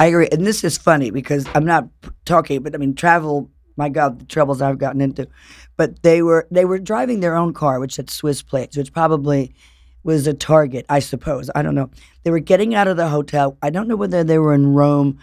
I 0.00 0.06
agree, 0.06 0.28
and 0.32 0.46
this 0.46 0.64
is 0.64 0.78
funny 0.78 1.10
because 1.10 1.46
I'm 1.54 1.66
not 1.66 1.86
talking, 2.24 2.62
but 2.62 2.74
I 2.74 2.78
mean 2.78 2.94
travel. 2.94 3.50
My 3.76 3.90
God, 3.90 4.18
the 4.18 4.24
troubles 4.24 4.62
I've 4.62 4.78
gotten 4.78 5.02
into. 5.02 5.28
But 5.76 6.02
they 6.02 6.22
were 6.22 6.48
they 6.50 6.64
were 6.64 6.78
driving 6.78 7.20
their 7.20 7.36
own 7.36 7.52
car, 7.52 7.78
which 7.78 7.96
had 7.96 8.08
Swiss 8.08 8.40
plates, 8.40 8.78
which 8.78 8.94
probably 8.94 9.54
was 10.02 10.26
a 10.26 10.32
target, 10.32 10.86
I 10.88 11.00
suppose. 11.00 11.50
I 11.54 11.60
don't 11.60 11.74
know. 11.74 11.90
They 12.22 12.30
were 12.30 12.38
getting 12.38 12.74
out 12.74 12.88
of 12.88 12.96
the 12.96 13.10
hotel. 13.10 13.58
I 13.60 13.68
don't 13.68 13.88
know 13.88 13.96
whether 13.96 14.24
they 14.24 14.38
were 14.38 14.54
in 14.54 14.72
Rome 14.72 15.18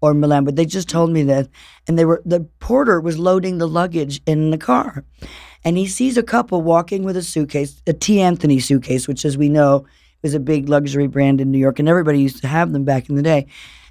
or 0.00 0.14
Milan, 0.14 0.44
but 0.44 0.54
they 0.54 0.64
just 0.64 0.88
told 0.88 1.10
me 1.10 1.24
that. 1.24 1.48
And 1.88 1.98
they 1.98 2.04
were 2.04 2.22
the 2.24 2.46
porter 2.60 3.00
was 3.00 3.18
loading 3.18 3.58
the 3.58 3.66
luggage 3.66 4.22
in 4.26 4.52
the 4.52 4.58
car, 4.58 5.04
and 5.64 5.76
he 5.76 5.88
sees 5.88 6.16
a 6.16 6.22
couple 6.22 6.62
walking 6.62 7.02
with 7.02 7.16
a 7.16 7.22
suitcase, 7.24 7.82
a 7.84 7.92
T. 7.92 8.20
Anthony 8.20 8.60
suitcase, 8.60 9.08
which, 9.08 9.24
as 9.24 9.36
we 9.36 9.48
know, 9.48 9.86
was 10.22 10.34
a 10.34 10.40
big 10.40 10.68
luxury 10.68 11.08
brand 11.08 11.40
in 11.40 11.50
New 11.50 11.58
York, 11.58 11.80
and 11.80 11.88
everybody 11.88 12.20
used 12.20 12.40
to 12.42 12.46
have 12.46 12.70
them 12.70 12.84
back 12.84 13.08
in 13.08 13.16
the 13.16 13.22
day. 13.22 13.48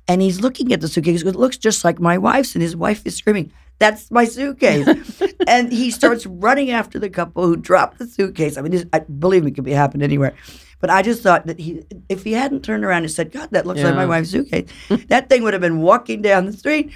And 0.09 0.23
he's 0.23 0.41
looking 0.41 0.73
at 0.73 0.81
the 0.81 0.87
suitcase. 0.87 1.21
It 1.21 1.35
looks 1.35 1.57
just 1.57 1.85
like 1.85 1.99
my 1.99 2.17
wife's. 2.17 2.55
And 2.55 2.63
his 2.63 2.75
wife 2.75 3.05
is 3.05 3.15
screaming, 3.15 3.53
That's 3.77 4.09
my 4.09 4.25
suitcase. 4.25 5.21
and 5.47 5.71
he 5.71 5.91
starts 5.91 6.25
running 6.25 6.71
after 6.71 6.97
the 6.97 7.11
couple 7.11 7.45
who 7.45 7.55
dropped 7.55 7.99
the 7.99 8.07
suitcase. 8.07 8.57
I 8.57 8.61
mean, 8.61 8.71
this, 8.71 8.85
I, 8.91 8.99
believe 8.99 9.43
me, 9.43 9.51
it 9.51 9.53
could 9.53 9.63
be 9.63 9.71
happened 9.71 10.01
anywhere. 10.01 10.33
But 10.79 10.89
I 10.89 11.03
just 11.03 11.21
thought 11.21 11.45
that 11.45 11.59
he, 11.59 11.83
if 12.09 12.23
he 12.23 12.33
hadn't 12.33 12.63
turned 12.63 12.83
around 12.83 13.03
and 13.03 13.11
said, 13.11 13.31
God, 13.31 13.49
that 13.51 13.67
looks 13.67 13.83
like 13.83 13.95
my 13.95 14.05
wife's 14.05 14.31
suitcase, 14.31 14.69
that 15.07 15.29
thing 15.29 15.43
would 15.43 15.53
have 15.53 15.61
been 15.61 15.81
walking 15.81 16.21
down 16.23 16.45
the 16.45 16.53
street. 16.53 16.91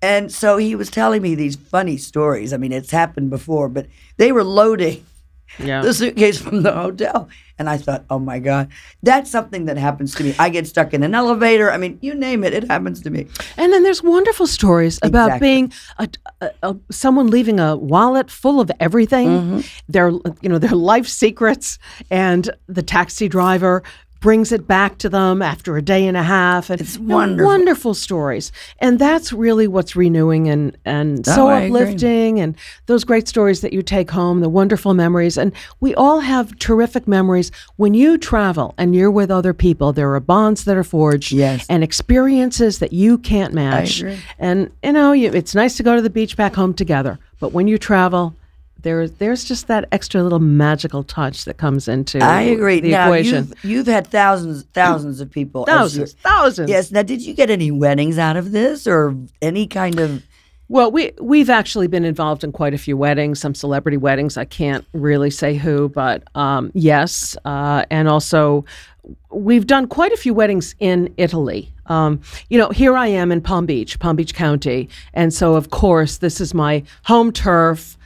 And 0.00 0.32
so 0.32 0.56
he 0.56 0.74
was 0.74 0.88
telling 0.88 1.20
me 1.20 1.34
these 1.34 1.56
funny 1.56 1.96
stories. 1.98 2.52
I 2.52 2.56
mean, 2.56 2.72
it's 2.72 2.90
happened 2.90 3.30
before, 3.30 3.68
but 3.68 3.86
they 4.16 4.32
were 4.32 4.44
loading 4.44 5.04
Yeah. 5.58 5.82
the 5.82 5.94
suitcase 5.94 6.40
from 6.40 6.62
the 6.62 6.72
hotel. 6.72 7.28
And 7.56 7.70
I 7.70 7.76
thought, 7.76 8.04
oh 8.10 8.18
my 8.18 8.40
God, 8.40 8.68
that's 9.04 9.30
something 9.30 9.66
that 9.66 9.76
happens 9.76 10.12
to 10.16 10.24
me. 10.24 10.34
I 10.40 10.48
get 10.48 10.66
stuck 10.66 10.92
in 10.92 11.04
an 11.04 11.14
elevator. 11.14 11.70
I 11.70 11.76
mean, 11.76 12.00
you 12.02 12.12
name 12.12 12.42
it, 12.42 12.52
it 12.52 12.64
happens 12.68 13.00
to 13.02 13.10
me. 13.10 13.28
And 13.56 13.72
then 13.72 13.84
there's 13.84 14.02
wonderful 14.02 14.48
stories 14.48 14.98
about 15.02 15.26
Exactly. 15.26 15.46
being 15.48 15.72
a, 15.98 16.08
a, 16.40 16.50
a, 16.64 16.76
someone 16.90 17.28
leaving 17.28 17.60
a 17.60 17.76
wallet 17.76 18.28
full 18.28 18.58
of 18.60 18.72
everything, 18.80 19.28
Mm-hmm. 19.28 19.60
their 19.88 20.08
you 20.42 20.48
know 20.48 20.58
their 20.58 20.74
life 20.74 21.06
secrets, 21.06 21.78
and 22.10 22.50
the 22.66 22.82
taxi 22.82 23.28
driver 23.28 23.84
brings 24.24 24.52
it 24.52 24.66
back 24.66 24.96
to 24.96 25.10
them 25.10 25.42
after 25.42 25.76
a 25.76 25.82
day 25.82 26.06
and 26.06 26.16
a 26.16 26.22
half. 26.22 26.70
And 26.70 26.80
It's 26.80 26.96
wonderful. 26.98 27.46
wonderful 27.46 27.92
stories. 27.92 28.52
And 28.78 28.98
that's 28.98 29.34
really 29.34 29.68
what's 29.68 29.94
renewing 29.94 30.48
and, 30.48 30.74
and 30.86 31.26
so 31.26 31.50
Oh, 31.50 31.54
agree. 31.54 31.66
uplifting 31.66 32.40
and 32.40 32.56
those 32.86 33.04
great 33.04 33.28
stories 33.28 33.60
that 33.60 33.74
you 33.74 33.82
take 33.82 34.10
home, 34.10 34.40
the 34.40 34.48
wonderful 34.48 34.94
memories. 34.94 35.36
And 35.36 35.52
we 35.80 35.94
all 35.94 36.20
have 36.20 36.58
terrific 36.58 37.06
memories. 37.06 37.52
When 37.76 37.92
you 37.92 38.16
travel 38.16 38.72
and 38.78 38.94
you're 38.94 39.10
with 39.10 39.30
other 39.30 39.52
people, 39.52 39.92
there 39.92 40.14
are 40.14 40.20
bonds 40.20 40.64
that 40.64 40.78
are 40.78 40.82
forged 40.84 41.30
Yes. 41.30 41.66
and 41.68 41.84
experiences 41.84 42.78
that 42.78 42.94
you 42.94 43.18
can't 43.18 43.52
match. 43.52 44.02
And, 44.38 44.70
you 44.82 44.92
know, 44.92 45.12
you, 45.12 45.30
it's 45.34 45.54
nice 45.54 45.76
to 45.76 45.82
go 45.82 45.96
to 45.96 46.00
the 46.00 46.08
beach 46.08 46.34
back 46.34 46.54
home 46.54 46.72
together. 46.72 47.18
But 47.40 47.52
when 47.52 47.68
you 47.68 47.76
travel, 47.76 48.34
there, 48.84 49.08
there's 49.08 49.44
just 49.44 49.66
that 49.66 49.88
extra 49.90 50.22
little 50.22 50.38
magical 50.38 51.02
touch 51.02 51.46
that 51.46 51.56
comes 51.56 51.88
into 51.88 52.18
I 52.22 52.42
agree. 52.42 52.80
the 52.80 52.90
now 52.90 53.06
equation. 53.06 53.48
you've 53.48 53.64
you've 53.64 53.86
had 53.86 54.06
thousands 54.06 54.62
thousands 54.74 55.20
of 55.20 55.30
people. 55.30 55.64
Thousands, 55.64 56.12
thousands. 56.12 56.70
Yes. 56.70 56.92
Now, 56.92 57.02
did 57.02 57.22
you 57.22 57.34
get 57.34 57.50
any 57.50 57.70
weddings 57.72 58.18
out 58.18 58.36
of 58.36 58.52
this, 58.52 58.86
or 58.86 59.16
any 59.42 59.66
kind 59.66 59.98
of? 59.98 60.22
Well, 60.68 60.90
we 60.90 61.12
we've 61.20 61.50
actually 61.50 61.88
been 61.88 62.04
involved 62.04 62.44
in 62.44 62.52
quite 62.52 62.74
a 62.74 62.78
few 62.78 62.96
weddings, 62.96 63.40
some 63.40 63.54
celebrity 63.54 63.96
weddings. 63.96 64.36
I 64.36 64.44
can't 64.44 64.84
really 64.92 65.30
say 65.30 65.56
who, 65.56 65.88
but 65.88 66.22
um, 66.34 66.70
yes, 66.74 67.36
uh, 67.44 67.84
and 67.90 68.08
also 68.08 68.64
we've 69.30 69.66
done 69.66 69.86
quite 69.86 70.12
a 70.12 70.16
few 70.16 70.32
weddings 70.32 70.74
in 70.78 71.12
Italy. 71.16 71.72
Um, 71.86 72.20
you 72.48 72.58
know, 72.58 72.70
here 72.70 72.96
I 72.96 73.08
am 73.08 73.32
in 73.32 73.40
Palm 73.40 73.66
Beach, 73.66 73.98
Palm 73.98 74.16
Beach 74.16 74.34
County, 74.34 74.88
and 75.12 75.34
so 75.34 75.54
of 75.54 75.70
course 75.70 76.18
this 76.18 76.40
is 76.40 76.54
my 76.54 76.82
home 77.04 77.32
turf. 77.32 77.96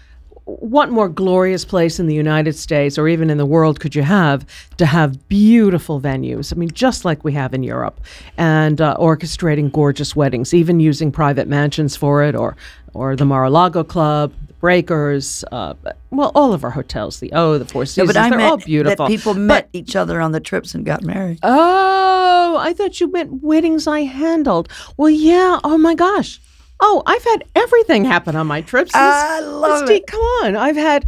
What 0.51 0.89
more 0.91 1.11
glorious 1.11 1.67
place 1.67 2.01
in 2.01 2.07
the 2.07 2.15
United 2.15 2.55
States 2.57 2.97
or 2.97 3.07
even 3.07 3.29
in 3.29 3.37
the 3.37 3.45
world 3.45 3.81
could 3.81 3.95
you 3.95 4.03
have 4.03 4.47
to 4.79 4.87
have 4.87 5.29
beautiful 5.29 6.01
venues? 6.01 6.55
I 6.55 6.57
mean, 6.57 6.71
just 6.73 7.05
like 7.05 7.23
we 7.23 7.33
have 7.35 7.53
in 7.53 7.63
Europe, 7.63 8.01
and 8.39 8.81
uh, 8.81 8.97
orchestrating 8.99 9.71
gorgeous 9.71 10.17
weddings, 10.17 10.55
even 10.55 10.81
using 10.81 11.13
private 11.13 11.49
mansions 11.49 11.97
for 11.97 12.23
it, 12.25 12.35
or 12.35 12.57
or 12.95 13.15
the 13.15 13.27
Mar-a-Lago 13.27 13.85
Club, 13.85 14.33
the 14.47 14.55
Breakers, 14.55 15.45
uh, 15.53 15.75
well, 16.11 16.33
all 16.35 16.55
of 16.55 16.65
our 16.65 16.71
hotels, 16.71 17.21
the 17.21 17.31
O, 17.35 17.59
the 17.59 17.67
Four 17.67 17.83
No, 17.83 17.85
Seasons, 17.85 18.09
but 18.09 18.17
I 18.17 18.31
they're 18.31 18.41
all 18.41 18.57
beautiful. 18.57 19.05
that 19.05 19.11
people 19.13 19.35
But- 19.35 19.41
met 19.41 19.69
each 19.75 19.95
other 19.97 20.19
on 20.19 20.33
the 20.33 20.41
trips 20.41 20.75
and 20.75 20.83
got 20.87 21.03
married. 21.03 21.41
Oh, 21.43 22.57
I 22.59 22.73
thought 22.73 23.01
you 23.01 23.13
meant 23.13 23.43
weddings 23.43 23.87
I 23.87 24.01
handled. 24.05 24.71
Well, 24.97 25.11
yeah. 25.11 25.61
Oh 25.63 25.77
my 25.77 25.95
gosh. 25.95 26.41
Oh, 26.81 27.03
I've 27.07 27.25
had 27.25 27.45
everything 27.55 28.05
happen 28.05 28.37
on 28.37 28.47
my 28.47 28.61
trips. 28.63 28.93
I 28.95 29.41
This- 29.41 29.49
love 29.51 29.83
Mystique, 29.89 29.97
it. 29.97 30.07
Come 30.07 30.21
on, 30.21 30.57
I've 30.57 30.77
had 30.77 31.07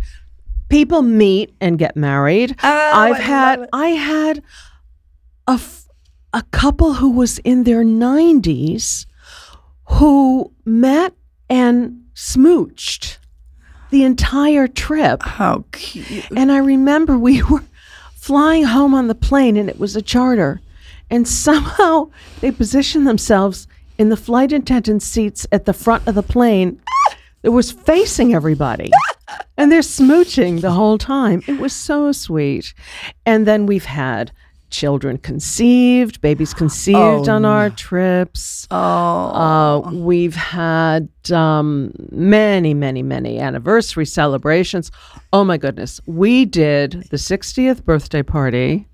people 0.69 1.03
meet 1.03 1.55
and 1.61 1.79
get 1.79 1.97
married. 1.97 2.57
Oh, 2.63 2.69
I've 2.69 3.17
I 3.17 3.21
had. 3.21 3.69
I 3.73 3.89
had 3.89 4.43
a 5.49 5.53
f- 5.53 5.85
a 6.33 6.43
couple 6.53 6.95
who 6.95 7.11
was 7.11 7.39
in 7.39 7.65
their 7.65 7.83
nineties 7.85 9.07
who 9.85 10.53
met 10.65 11.13
and 11.49 12.03
smooched 12.15 13.19
the 13.91 14.05
entire 14.05 14.69
trip. 14.69 15.23
How 15.23 15.65
cute! 15.73 16.31
And 16.37 16.53
I 16.53 16.59
remember 16.59 17.19
we 17.19 17.43
were 17.51 17.65
flying 18.15 18.65
home 18.65 18.95
on 18.95 19.09
the 19.09 19.15
plane 19.15 19.57
and 19.57 19.69
it 19.69 19.79
was 19.79 19.97
a 19.97 20.03
charter. 20.03 20.61
And 21.13 21.27
somehow 21.27 22.11
they 22.41 22.53
positioned 22.53 23.07
themselves 23.07 23.67
in 24.01 24.09
the 24.09 24.17
flight 24.17 24.51
attendant 24.53 25.03
seats 25.03 25.47
at 25.53 25.67
the 25.67 25.73
front 25.75 26.07
of 26.09 26.15
the 26.15 26.23
plane 26.23 26.81
that 27.43 27.53
was 27.53 27.71
facing 27.71 28.35
everybody. 28.35 28.91
and 29.59 29.71
they're 29.71 29.81
smooching 29.83 30.61
the 30.63 30.71
whole 30.73 30.97
time. 30.99 31.43
It 31.47 31.59
was 31.61 31.73
so 31.75 32.11
sweet. 32.13 32.73
And 33.27 33.47
then 33.47 33.67
we've 33.67 33.85
had 33.85 34.33
children 34.71 35.19
conceived, 35.19 36.21
babies 36.21 36.55
conceived 36.55 37.29
Oh, 37.29 37.35
on 37.37 37.45
our 37.45 37.71
trips. 37.71 38.67
Oh, 38.71 38.77
Uh, 38.77 39.91
we've 39.93 40.37
had 40.37 41.09
um, 41.33 41.93
many, 42.11 42.73
many, 42.73 43.03
many 43.03 43.39
anniversary 43.41 44.07
celebrations. 44.07 44.91
Oh 45.33 45.45
my 45.45 45.59
goodness. 45.59 46.01
We 46.07 46.45
did 46.47 46.93
the 47.11 47.17
60th 47.19 47.85
birthday 47.85 48.23
party 48.23 48.87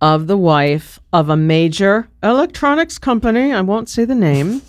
of 0.00 0.26
the 0.26 0.36
wife 0.36 1.00
of 1.12 1.28
a 1.28 1.36
major 1.36 2.08
electronics 2.22 2.98
company. 2.98 3.52
I 3.52 3.60
won't 3.60 3.88
say 3.88 4.04
the 4.04 4.14
name. 4.14 4.62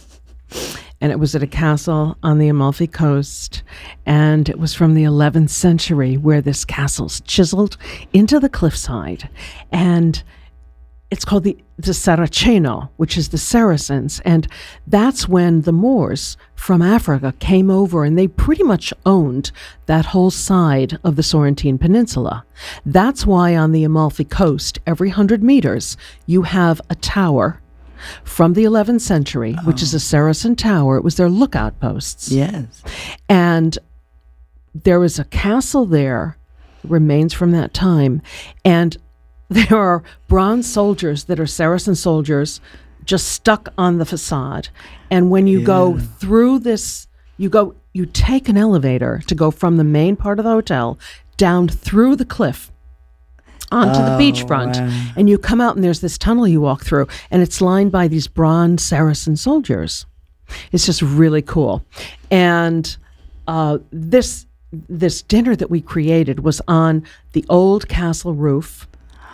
And 1.01 1.11
it 1.11 1.19
was 1.19 1.33
at 1.35 1.43
a 1.43 1.47
castle 1.47 2.17
on 2.23 2.39
the 2.39 2.49
Amalfi 2.49 2.87
Coast. 2.87 3.63
And 4.05 4.49
it 4.49 4.59
was 4.59 4.73
from 4.73 4.95
the 4.95 5.03
11th 5.03 5.49
century 5.49 6.17
where 6.17 6.41
this 6.41 6.65
castle's 6.65 7.21
chiseled 7.21 7.77
into 8.11 8.39
the 8.39 8.49
cliffside. 8.49 9.29
And 9.71 10.21
it's 11.11 11.25
called 11.25 11.43
the, 11.43 11.57
the 11.77 11.91
Saraceno, 11.91 12.89
which 12.97 13.17
is 13.17 13.29
the 13.29 13.37
Saracens. 13.37 14.19
And 14.25 14.47
that's 14.85 15.27
when 15.27 15.61
the 15.61 15.71
Moors 15.71 16.37
from 16.55 16.81
Africa 16.81 17.33
came 17.39 17.71
over 17.71 18.03
and 18.03 18.17
they 18.17 18.27
pretty 18.27 18.63
much 18.63 18.93
owned 19.05 19.51
that 19.87 20.07
whole 20.07 20.29
side 20.29 20.99
of 21.03 21.15
the 21.15 21.23
Sorrentine 21.23 21.79
Peninsula. 21.79 22.45
That's 22.85 23.25
why 23.25 23.55
on 23.55 23.71
the 23.71 23.83
Amalfi 23.83 24.25
Coast, 24.25 24.79
every 24.85 25.09
hundred 25.09 25.41
meters, 25.41 25.97
you 26.27 26.43
have 26.43 26.79
a 26.89 26.95
tower 26.95 27.59
from 28.23 28.53
the 28.53 28.63
11th 28.63 29.01
century, 29.01 29.55
which 29.65 29.81
is 29.81 29.93
a 29.93 29.97
oh. 29.97 29.99
Saracen 29.99 30.55
tower. 30.55 30.97
It 30.97 31.03
was 31.03 31.15
their 31.15 31.29
lookout 31.29 31.79
posts. 31.79 32.31
yes. 32.31 32.83
And 33.27 33.77
there 34.75 34.99
was 34.99 35.17
a 35.17 35.25
castle 35.25 35.85
there, 35.85 36.37
remains 36.83 37.33
from 37.33 37.51
that 37.51 37.73
time. 37.73 38.21
And 38.63 38.95
there 39.69 39.77
are 39.77 40.03
bronze 40.27 40.71
soldiers 40.71 41.25
that 41.25 41.39
are 41.39 41.47
Saracen 41.47 41.95
soldiers 41.95 42.61
just 43.05 43.29
stuck 43.29 43.73
on 43.77 43.97
the 43.97 44.05
facade. 44.05 44.69
And 45.09 45.31
when 45.31 45.47
you 45.47 45.63
go 45.63 45.97
through 45.97 46.59
this, 46.59 47.07
you 47.37 47.49
go, 47.49 47.75
you 47.93 48.05
take 48.05 48.47
an 48.47 48.57
elevator 48.57 49.23
to 49.25 49.33
go 49.33 49.49
from 49.49 49.77
the 49.77 49.83
main 49.83 50.15
part 50.15 50.37
of 50.37 50.45
the 50.45 50.51
hotel 50.51 50.99
down 51.37 51.67
through 51.67 52.15
the 52.15 52.25
cliff 52.25 52.71
onto 53.71 53.99
the 53.99 54.17
beachfront. 54.17 54.79
wow. 54.79 55.13
And 55.15 55.29
you 55.29 55.37
come 55.37 55.61
out, 55.61 55.75
and 55.75 55.83
there's 55.83 56.01
this 56.01 56.17
tunnel 56.17 56.47
you 56.47 56.61
walk 56.61 56.83
through, 56.83 57.07
and 57.31 57.41
it's 57.41 57.61
lined 57.61 57.91
by 57.91 58.07
these 58.07 58.27
bronze 58.27 58.83
Saracen 58.83 59.37
soldiers. 59.37 60.05
It's 60.71 60.85
just 60.85 61.01
really 61.01 61.41
cool. 61.41 61.85
And 62.31 62.95
uh, 63.47 63.79
this 63.91 64.45
this 64.71 65.23
dinner 65.23 65.55
that 65.55 65.71
we 65.71 65.81
created 65.81 66.41
was 66.41 66.61
on 66.67 67.03
the 67.33 67.43
old 67.49 67.87
castle 67.87 68.35
roof, 68.35 68.87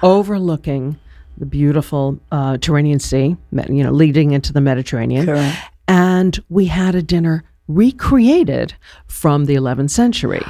overlooking 0.04 0.98
the 1.38 1.46
beautiful 1.46 2.20
uh, 2.32 2.54
Tyrrhenian 2.58 3.02
Sea, 3.02 3.36
you 3.52 3.84
know, 3.84 3.92
leading 3.92 4.32
into 4.32 4.54
the 4.54 4.62
Mediterranean. 4.62 5.26
Correct. 5.26 5.58
And 5.88 6.42
we 6.50 6.66
had 6.66 6.96
a 6.96 7.02
dinner 7.02 7.44
recreated 7.68 8.76
from 9.08 9.46
the 9.46 9.56
11th 9.56 9.90
century. 9.90 10.44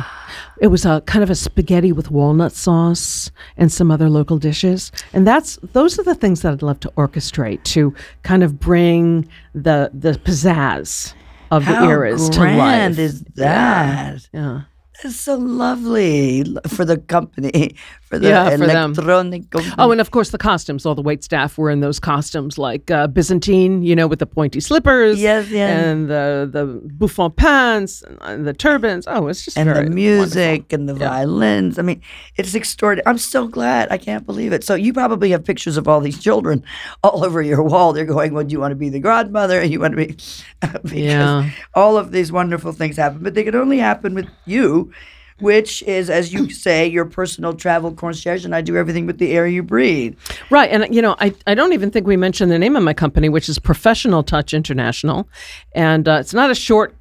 It 0.59 0.67
was 0.67 0.85
a 0.85 1.01
kind 1.05 1.23
of 1.23 1.29
a 1.29 1.35
spaghetti 1.35 1.91
with 1.91 2.11
walnut 2.11 2.51
sauce 2.51 3.31
and 3.57 3.71
some 3.71 3.89
other 3.89 4.09
local 4.09 4.37
dishes. 4.37 4.91
And 5.13 5.25
that's 5.25 5.57
those 5.63 5.97
are 5.97 6.03
the 6.03 6.15
things 6.15 6.41
that 6.41 6.53
I'd 6.53 6.61
love 6.61 6.79
to 6.81 6.89
orchestrate 6.97 7.63
to 7.65 7.93
kind 8.23 8.43
of 8.43 8.59
bring 8.59 9.27
the 9.53 9.91
the 9.93 10.11
pizzazz 10.11 11.13
of 11.51 11.63
How 11.63 11.85
the 11.85 11.91
eras 11.91 12.29
to 12.31 12.39
life. 12.39 12.49
How 12.49 12.55
grand 12.55 12.99
is 12.99 13.21
that? 13.35 14.27
Yeah. 14.33 14.61
It's 15.03 15.17
so 15.17 15.35
lovely 15.35 16.45
for 16.69 16.85
the 16.85 16.97
company, 16.97 17.75
for 18.05 18.19
the 18.19 18.27
Yeah, 18.29 18.49
for 18.51 18.65
them. 18.67 18.91
electronic 18.93 19.49
company. 19.49 19.73
Oh, 19.77 19.91
and 19.91 19.99
of 19.99 20.11
course 20.11 20.29
the 20.29 20.37
costumes. 20.37 20.85
All 20.85 20.95
the 20.95 21.01
wait 21.01 21.23
staff 21.23 21.57
were 21.57 21.69
in 21.69 21.79
those 21.81 21.99
costumes, 21.99 22.57
like 22.57 22.89
uh, 22.91 23.07
Byzantine, 23.07 23.81
you 23.83 23.95
know, 23.95 24.07
with 24.07 24.19
the 24.19 24.25
pointy 24.27 24.59
slippers. 24.59 25.19
Yes, 25.19 25.49
yes. 25.49 25.83
And 25.85 26.07
the 26.07 26.47
the 26.51 26.65
bouffant 26.93 27.35
pants 27.35 28.01
and, 28.03 28.17
and 28.21 28.47
the 28.47 28.53
turbans. 28.53 29.05
Oh, 29.07 29.27
it's 29.27 29.43
just 29.45 29.57
and 29.57 29.69
the 29.69 29.89
music 29.89 30.71
and 30.71 30.87
the 30.87 30.93
violins. 30.93 31.79
I 31.79 31.81
mean, 31.81 32.01
it's 32.37 32.53
extraordinary. 32.55 33.05
I'm 33.07 33.17
so 33.17 33.47
glad. 33.47 33.91
I 33.91 33.97
can't 33.97 34.25
believe 34.25 34.53
it. 34.53 34.63
So 34.63 34.75
you 34.75 34.93
probably 34.93 35.31
have 35.31 35.43
pictures 35.43 35.75
of 35.77 35.87
all 35.87 35.99
these 35.99 36.19
children 36.21 36.63
all 37.03 37.25
over 37.25 37.41
your 37.41 37.63
wall. 37.63 37.91
They're 37.93 38.05
going, 38.05 38.33
"Well, 38.33 38.43
do 38.45 38.51
you 38.53 38.59
want 38.59 38.71
to 38.71 38.75
be 38.75 38.89
the 38.89 38.99
godmother? 38.99 39.59
And 39.59 39.71
you 39.73 39.79
want 39.79 39.93
to 39.97 40.05
be?" 40.05 40.15
because 40.61 40.91
Yeah. 40.91 41.49
all 41.73 41.97
of 41.97 42.11
these 42.11 42.31
wonderful 42.31 42.71
things 42.71 42.97
happen, 42.97 43.23
but 43.23 43.33
they 43.33 43.43
can 43.43 43.55
only 43.55 43.79
happen 43.79 44.13
with 44.13 44.27
you. 44.45 44.91
Which 45.39 45.83
is, 45.83 46.09
as 46.09 46.31
you 46.31 46.49
say, 46.49 46.87
your 46.87 47.03
personal 47.03 47.53
travel 47.53 47.91
concierge, 47.91 48.45
and 48.45 48.55
I 48.55 48.61
do 48.61 48.77
everything 48.77 49.05
with 49.05 49.17
the 49.17 49.33
air 49.33 49.45
you 49.45 49.63
breathe. 49.63 50.17
Right. 50.49 50.71
And, 50.71 50.95
you 50.95 51.01
know, 51.01 51.17
I, 51.19 51.33
I 51.45 51.55
don't 51.55 51.73
even 51.73 51.91
think 51.91 52.07
we 52.07 52.15
mentioned 52.15 52.51
the 52.51 52.57
name 52.57 52.77
of 52.77 52.83
my 52.83 52.93
company, 52.93 53.27
which 53.27 53.49
is 53.49 53.59
Professional 53.59 54.23
Touch 54.23 54.53
International. 54.53 55.27
And 55.73 56.07
uh, 56.07 56.19
it's 56.21 56.33
not 56.33 56.51
a 56.51 56.55
short, 56.55 56.95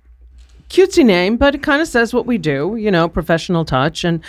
cutesy 0.69 1.07
name, 1.07 1.37
but 1.37 1.55
it 1.55 1.63
kind 1.63 1.81
of 1.81 1.87
says 1.87 2.13
what 2.13 2.27
we 2.27 2.37
do, 2.37 2.75
you 2.75 2.91
know, 2.91 3.09
professional 3.09 3.65
touch. 3.65 4.03
And 4.03 4.21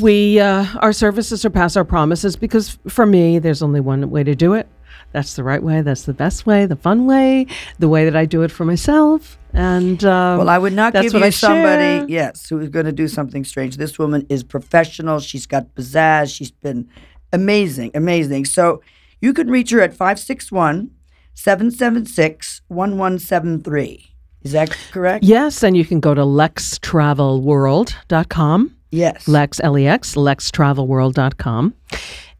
we, 0.00 0.40
uh, 0.40 0.66
our 0.80 0.92
services 0.92 1.40
surpass 1.40 1.76
our 1.76 1.84
promises 1.84 2.34
because 2.34 2.76
for 2.88 3.06
me, 3.06 3.38
there's 3.38 3.62
only 3.62 3.78
one 3.78 4.10
way 4.10 4.24
to 4.24 4.34
do 4.34 4.54
it. 4.54 4.66
That's 5.14 5.34
the 5.36 5.44
right 5.44 5.62
way. 5.62 5.80
That's 5.80 6.02
the 6.02 6.12
best 6.12 6.44
way, 6.44 6.66
the 6.66 6.74
fun 6.74 7.06
way, 7.06 7.46
the 7.78 7.88
way 7.88 8.04
that 8.04 8.16
I 8.16 8.24
do 8.24 8.42
it 8.42 8.50
for 8.50 8.64
myself. 8.64 9.38
And 9.52 10.04
uh, 10.04 10.34
Well, 10.38 10.48
I 10.48 10.58
would 10.58 10.72
not 10.72 10.92
give 10.92 11.14
you 11.14 11.30
somebody, 11.30 12.12
yes, 12.12 12.48
who 12.48 12.58
is 12.58 12.68
going 12.68 12.86
to 12.86 12.92
do 12.92 13.06
something 13.06 13.44
strange. 13.44 13.76
This 13.76 13.96
woman 13.96 14.26
is 14.28 14.42
professional. 14.42 15.20
She's 15.20 15.46
got 15.46 15.72
pizzazz. 15.76 16.34
She's 16.34 16.50
been 16.50 16.88
amazing, 17.32 17.92
amazing. 17.94 18.46
So 18.46 18.82
you 19.20 19.32
can 19.32 19.48
reach 19.48 19.70
her 19.70 19.80
at 19.80 19.92
561 19.92 20.90
776 21.34 22.62
1173. 22.66 24.10
Is 24.42 24.50
that 24.50 24.76
correct? 24.90 25.22
Yes, 25.24 25.62
and 25.62 25.76
you 25.76 25.84
can 25.84 26.00
go 26.00 26.12
to 26.12 26.22
lextravelworld.com. 26.22 28.76
Yes. 28.90 29.28
Lex, 29.28 29.60
L-E-X, 29.62 30.16
lextravelworld.com. 30.16 31.74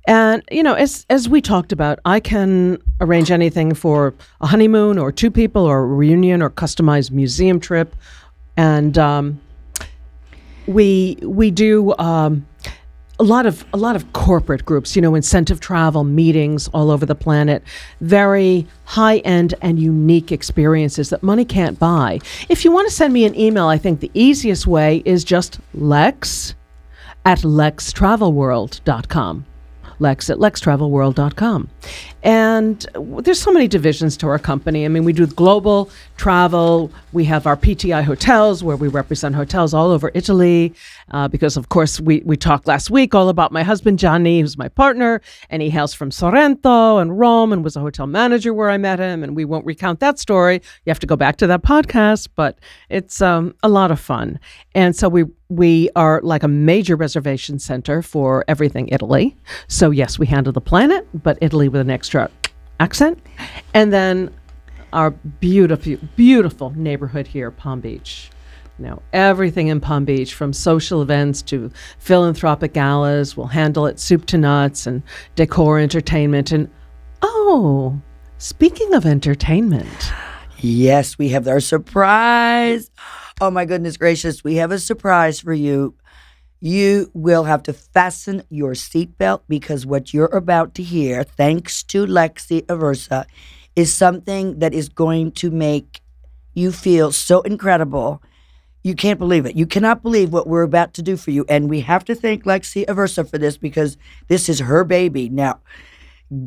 And, 0.06 0.42
you 0.50 0.62
know, 0.62 0.74
as, 0.74 1.06
as 1.08 1.28
we 1.28 1.40
talked 1.40 1.72
about, 1.72 1.98
I 2.04 2.20
can 2.20 2.78
arrange 3.00 3.30
anything 3.30 3.74
for 3.74 4.14
a 4.40 4.46
honeymoon 4.46 4.98
or 4.98 5.10
two 5.10 5.30
people 5.30 5.64
or 5.64 5.80
a 5.80 5.86
reunion 5.86 6.42
or 6.42 6.50
customized 6.50 7.10
museum 7.10 7.58
trip. 7.58 7.96
And 8.56 8.98
um, 8.98 9.40
we, 10.66 11.16
we 11.22 11.50
do 11.50 11.94
um, 11.98 12.46
a 13.18 13.22
lot 13.22 13.46
of 13.46 13.64
a 13.72 13.76
lot 13.76 13.96
of 13.96 14.12
corporate 14.12 14.64
groups, 14.64 14.96
you 14.96 15.02
know, 15.02 15.14
incentive 15.14 15.60
travel 15.60 16.04
meetings 16.04 16.68
all 16.68 16.90
over 16.90 17.06
the 17.06 17.14
planet, 17.14 17.62
very 18.00 18.66
high 18.84 19.18
end 19.18 19.54
and 19.62 19.78
unique 19.78 20.32
experiences 20.32 21.10
that 21.10 21.22
money 21.22 21.44
can't 21.44 21.78
buy. 21.78 22.18
If 22.48 22.64
you 22.64 22.72
want 22.72 22.88
to 22.88 22.94
send 22.94 23.14
me 23.14 23.24
an 23.24 23.38
email, 23.38 23.66
I 23.66 23.78
think 23.78 24.00
the 24.00 24.10
easiest 24.14 24.66
way 24.66 25.02
is 25.04 25.22
just 25.22 25.60
lex 25.74 26.56
at 27.24 27.38
lextravelworld.com 27.38 29.46
lex 30.04 30.30
at 30.30 30.38
lextravelworld.com. 30.38 31.68
And 32.22 32.86
there's 33.22 33.40
so 33.40 33.52
many 33.52 33.68
divisions 33.68 34.16
to 34.18 34.28
our 34.28 34.38
company. 34.38 34.84
I 34.84 34.88
mean, 34.88 35.04
we 35.04 35.12
do 35.12 35.26
global 35.26 35.90
travel. 36.16 36.90
We 37.12 37.24
have 37.24 37.46
our 37.46 37.56
PTI 37.56 38.02
hotels 38.02 38.62
where 38.62 38.76
we 38.76 38.88
represent 38.88 39.34
hotels 39.34 39.74
all 39.74 39.90
over 39.90 40.10
Italy. 40.14 40.74
Uh, 41.10 41.28
because, 41.28 41.56
of 41.56 41.68
course, 41.68 42.00
we, 42.00 42.22
we 42.24 42.36
talked 42.36 42.66
last 42.66 42.90
week 42.90 43.14
all 43.14 43.28
about 43.28 43.52
my 43.52 43.62
husband, 43.62 43.98
Johnny, 43.98 44.40
who's 44.40 44.56
my 44.56 44.68
partner, 44.68 45.20
and 45.50 45.60
he 45.60 45.68
hails 45.68 45.92
from 45.92 46.10
Sorrento 46.10 46.98
and 46.98 47.18
Rome 47.18 47.52
and 47.52 47.62
was 47.62 47.76
a 47.76 47.80
hotel 47.80 48.06
manager 48.06 48.54
where 48.54 48.70
I 48.70 48.78
met 48.78 48.98
him. 48.98 49.22
And 49.22 49.36
we 49.36 49.44
won't 49.44 49.66
recount 49.66 50.00
that 50.00 50.18
story. 50.18 50.62
You 50.84 50.90
have 50.90 51.00
to 51.00 51.06
go 51.06 51.16
back 51.16 51.36
to 51.36 51.46
that 51.46 51.62
podcast, 51.62 52.28
but 52.34 52.58
it's 52.88 53.20
um, 53.20 53.54
a 53.62 53.68
lot 53.68 53.90
of 53.90 54.00
fun. 54.00 54.38
And 54.74 54.96
so 54.96 55.08
we 55.08 55.24
we 55.54 55.88
are 55.94 56.20
like 56.22 56.42
a 56.42 56.48
major 56.48 56.96
reservation 56.96 57.58
center 57.58 58.02
for 58.02 58.44
everything 58.48 58.88
Italy. 58.88 59.36
So, 59.68 59.90
yes, 59.90 60.18
we 60.18 60.26
handle 60.26 60.52
the 60.52 60.60
planet, 60.60 61.06
but 61.14 61.38
Italy 61.40 61.68
with 61.68 61.80
an 61.80 61.90
extra 61.90 62.30
accent. 62.80 63.18
And 63.72 63.92
then 63.92 64.34
our 64.92 65.10
beautiful, 65.10 65.96
beautiful 66.16 66.70
neighborhood 66.70 67.26
here, 67.26 67.50
Palm 67.50 67.80
Beach. 67.80 68.30
Know, 68.76 69.02
everything 69.12 69.68
in 69.68 69.80
Palm 69.80 70.04
Beach, 70.04 70.34
from 70.34 70.52
social 70.52 71.00
events 71.00 71.42
to 71.42 71.70
philanthropic 71.98 72.72
galas, 72.72 73.36
we'll 73.36 73.46
handle 73.46 73.86
it 73.86 74.00
soup 74.00 74.26
to 74.26 74.38
nuts 74.38 74.88
and 74.88 75.04
decor 75.36 75.78
entertainment. 75.78 76.50
And 76.50 76.68
oh, 77.22 78.00
speaking 78.38 78.92
of 78.92 79.06
entertainment. 79.06 80.12
Yes, 80.58 81.16
we 81.18 81.28
have 81.28 81.46
our 81.46 81.60
surprise. 81.60 82.90
Oh 83.40 83.50
my 83.50 83.64
goodness 83.64 83.96
gracious, 83.96 84.44
we 84.44 84.56
have 84.56 84.70
a 84.70 84.78
surprise 84.78 85.40
for 85.40 85.52
you. 85.52 85.94
You 86.60 87.10
will 87.14 87.44
have 87.44 87.64
to 87.64 87.72
fasten 87.72 88.44
your 88.48 88.72
seatbelt 88.72 89.42
because 89.48 89.84
what 89.84 90.14
you're 90.14 90.26
about 90.26 90.74
to 90.76 90.82
hear, 90.82 91.24
thanks 91.24 91.82
to 91.84 92.06
Lexi 92.06 92.62
Aversa, 92.66 93.26
is 93.74 93.92
something 93.92 94.60
that 94.60 94.72
is 94.72 94.88
going 94.88 95.32
to 95.32 95.50
make 95.50 96.00
you 96.54 96.70
feel 96.70 97.10
so 97.10 97.42
incredible. 97.42 98.22
You 98.84 98.94
can't 98.94 99.18
believe 99.18 99.46
it. 99.46 99.56
You 99.56 99.66
cannot 99.66 100.02
believe 100.02 100.32
what 100.32 100.46
we're 100.46 100.62
about 100.62 100.94
to 100.94 101.02
do 101.02 101.16
for 101.16 101.32
you. 101.32 101.44
And 101.48 101.68
we 101.68 101.80
have 101.80 102.04
to 102.04 102.14
thank 102.14 102.44
Lexi 102.44 102.86
Aversa 102.86 103.28
for 103.28 103.36
this 103.36 103.56
because 103.56 103.98
this 104.28 104.48
is 104.48 104.60
her 104.60 104.84
baby. 104.84 105.28
Now, 105.28 105.60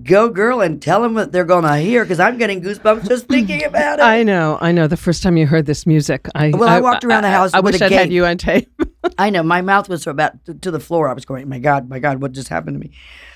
go 0.04 0.30
girl 0.30 0.62
and 0.62 0.82
tell 0.82 1.02
them 1.02 1.14
what 1.14 1.32
they're 1.32 1.46
going 1.46 1.64
to 1.64 1.78
hear 1.78 2.04
because 2.04 2.20
I'm 2.20 2.38
getting 2.38 2.62
goosebumps 2.62 3.08
just 3.08 3.28
thinking 3.30 3.64
about 3.64 4.00
it. 4.00 4.04
I 4.04 4.24
know, 4.24 4.58
I 4.60 4.72
know. 4.72 4.88
The 4.88 4.98
first 4.98 5.24
time 5.24 5.38
you 5.38 5.48
heard 5.48 5.66
this 5.66 5.86
music, 5.86 6.28
I 6.36 6.50
Well, 6.50 6.68
I 6.68 6.82
walked 6.82 7.04
around 7.04 7.24
the 7.24 7.30
house 7.30 7.54
I, 7.54 7.58
I 7.58 7.62
with 7.62 7.74
wish 7.74 7.82
I'd 7.82 7.92
had 7.92 8.12
you 8.12 8.26
on 8.26 8.38
tape. 8.38 8.70
I 9.18 9.30
know 9.30 9.44
my 9.44 9.62
mouth 9.62 9.88
was 9.88 10.06
about 10.08 10.44
to, 10.46 10.54
to 10.56 10.72
the 10.72 10.80
floor. 10.80 11.08
I 11.08 11.14
was 11.14 11.26
going, 11.26 11.48
my 11.48 11.60
God, 11.60 11.90
my 11.90 12.00
God, 12.00 12.22
what 12.22 12.32
just 12.32 12.50
happened 12.50 12.76
to 12.76 12.80
me? 12.80 12.92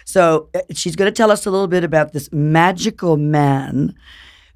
So 0.06 0.50
uh, 0.54 0.62
she's 0.74 0.96
going 0.96 1.12
to 1.12 1.16
tell 1.16 1.32
us 1.32 1.46
a 1.46 1.52
little 1.52 1.68
bit 1.68 1.84
about 1.84 2.14
this 2.14 2.30
magical 2.32 3.18
man 3.18 3.96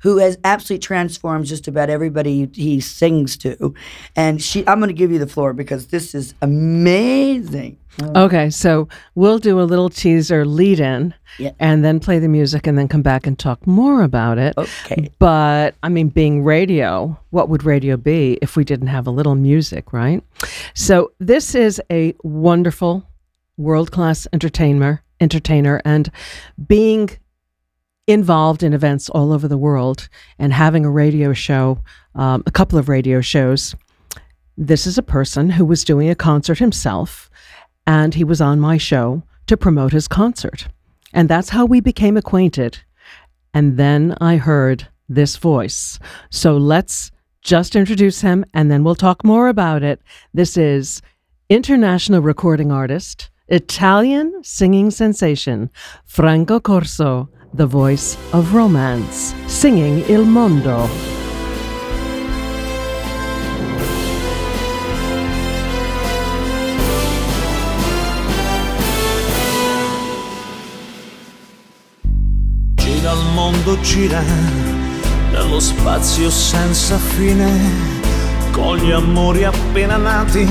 who 0.06 0.18
has 0.20 0.38
absolutely 0.44 0.84
transformed 0.84 1.46
just 1.48 1.68
about 1.68 1.90
everybody 1.90 2.48
he 2.54 2.80
sings 2.80 3.36
to. 3.38 3.74
And 4.16 4.40
she, 4.40 4.60
I'm 4.68 4.78
going 4.78 4.90
to 4.90 4.94
give 4.94 5.12
you 5.12 5.18
the 5.18 5.26
floor 5.26 5.52
because 5.52 5.88
this 5.88 6.14
is 6.14 6.36
amazing. 6.44 7.78
Okay, 8.16 8.52
so 8.52 8.88
we'll 9.16 9.40
do 9.40 9.60
a 9.60 9.64
little 9.64 9.90
teaser 9.90 10.46
lead 10.46 10.80
in 10.80 11.16
Yeah. 11.40 11.54
and 11.60 11.84
then 11.84 12.00
play 12.00 12.20
the 12.20 12.28
music 12.28 12.68
and 12.68 12.78
then 12.78 12.88
come 12.88 13.02
back 13.02 13.26
and 13.26 13.40
talk 13.40 13.66
more 13.66 14.04
about 14.04 14.38
it. 14.38 14.54
Okay. 14.58 15.10
But 15.18 15.74
I 15.82 15.90
mean, 15.90 16.10
being 16.10 16.44
radio, 16.44 17.18
what 17.32 17.50
would 17.50 17.64
radio 17.64 17.98
be 17.98 18.38
if 18.44 18.56
we 18.56 18.64
didn't 18.64 18.88
have 18.90 19.08
a 19.08 19.12
little 19.12 19.34
music, 19.34 19.92
right? 19.92 20.22
So 20.76 21.14
this 21.20 21.56
is 21.56 21.82
a 21.92 22.14
wonderful 22.22 23.08
world 23.58 23.92
class 23.92 24.28
entertainer, 24.32 25.02
entertainer, 25.20 25.82
and 25.84 26.12
being 26.68 27.10
involved 28.08 28.62
in 28.62 28.74
events 28.74 29.10
all 29.10 29.32
over 29.34 29.48
the 29.48 29.58
world 29.58 30.10
and 30.38 30.54
having 30.54 30.86
a 30.86 30.92
radio 30.92 31.34
show, 31.34 31.80
um, 32.14 32.44
a 32.46 32.52
couple 32.52 32.78
of 32.78 32.90
radio 32.90 33.22
shows. 33.22 33.76
This 34.58 34.86
is 34.86 34.98
a 34.98 35.04
person 35.04 35.50
who 35.50 35.66
was 35.66 35.84
doing 35.84 36.10
a 36.10 36.16
concert 36.16 36.60
himself, 36.60 37.30
and 37.88 38.14
he 38.14 38.24
was 38.24 38.42
on 38.42 38.60
my 38.60 38.78
show 38.78 39.24
to 39.48 39.58
promote 39.58 39.92
his 39.92 40.08
concert. 40.08 40.68
And 41.14 41.30
that's 41.30 41.50
how 41.50 41.66
we 41.66 41.80
became 41.80 42.18
acquainted. 42.18 42.80
And 43.54 43.78
then 43.78 44.16
I 44.22 44.38
heard 44.38 44.88
this 45.08 45.38
voice. 45.38 46.00
So 46.30 46.58
let's 46.58 47.12
just 47.42 47.76
introduce 47.76 48.22
him 48.22 48.44
and 48.54 48.72
then 48.72 48.84
we'll 48.84 48.96
talk 48.96 49.24
more 49.24 49.48
about 49.48 49.84
it. 49.84 50.02
This 50.34 50.58
is 50.58 51.02
international 51.48 52.22
recording 52.22 52.72
artist, 52.72 53.30
Italian 53.48 54.44
singing 54.44 54.90
sensation, 54.90 55.70
Franco 56.06 56.60
Corso, 56.60 57.30
the 57.56 57.66
voice 57.66 58.18
of 58.34 58.54
romance, 58.54 59.34
singing 59.48 60.04
Il 60.10 60.26
Mondo. 60.26 60.90
Gira 72.76 73.12
il 73.14 73.26
mondo, 73.34 73.80
gira 73.82 74.22
nello 75.32 75.60
spazio 75.60 76.30
senza 76.30 76.98
fine, 76.98 77.50
con 78.52 78.78
gli 78.78 78.92
amori 78.92 79.46
appena 79.46 79.96
nati, 79.96 80.46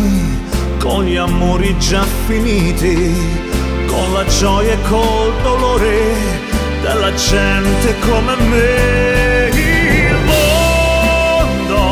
con 0.78 1.04
gli 1.04 1.16
amori 1.16 1.76
già 1.78 2.02
finiti, 2.26 3.12
con 3.86 4.12
la 4.14 4.24
gioia 4.24 4.72
e 4.72 4.82
col 4.88 5.42
dolore 5.42 6.33
della 6.84 7.12
gente 7.14 7.98
come 8.00 8.36
me. 8.50 9.48
Il 9.54 10.16
mondo, 10.32 11.82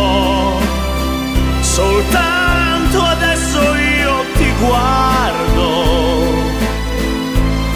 soltanto 1.60 3.00
adesso 3.02 3.58
io 3.74 4.24
ti 4.36 4.52
guardo 4.60 5.70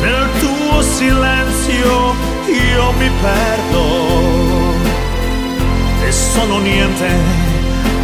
nel 0.00 0.28
tuo 0.40 0.82
silenzio 0.82 2.14
io 2.46 2.92
mi 2.92 3.10
perdo 3.22 3.84
e 6.06 6.12
sono 6.12 6.58
niente 6.58 7.08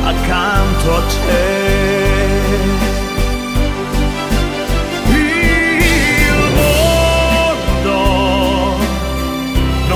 accanto 0.04 0.96
a 0.96 1.02
te. 1.02 2.21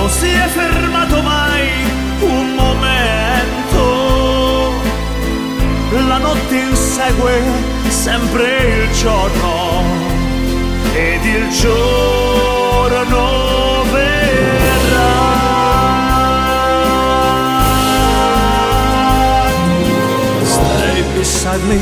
Non 0.07 0.15
si 0.15 0.29
è 0.29 0.47
fermato 0.47 1.21
mai 1.21 1.67
un 2.21 2.55
momento. 2.55 3.85
La 6.07 6.19
notte 6.19 6.55
insegue 6.55 7.43
sempre 7.89 8.85
il 8.85 8.93
giorno 8.93 9.83
ed 10.95 11.25
il 11.25 11.49
giorno 11.51 13.25
verrà. 13.91 15.15
Stay 20.45 21.03
beside 21.17 21.65
me, 21.65 21.81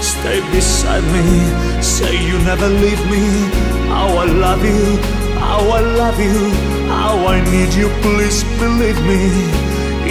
stay 0.00 0.40
beside 0.52 1.06
me. 1.10 1.82
Say 1.82 2.14
you 2.24 2.38
never 2.44 2.68
leave 2.68 3.04
me. 3.10 3.50
How 3.88 4.16
I 4.18 4.26
love 4.26 4.64
you, 4.64 4.98
how 5.40 5.70
I 5.70 5.80
love 5.80 6.20
you, 6.22 6.52
How 6.88 7.26
I 7.26 7.40
need 7.50 7.72
you, 7.74 7.88
please 8.02 8.44
believe 8.58 9.00
me. 9.06 9.22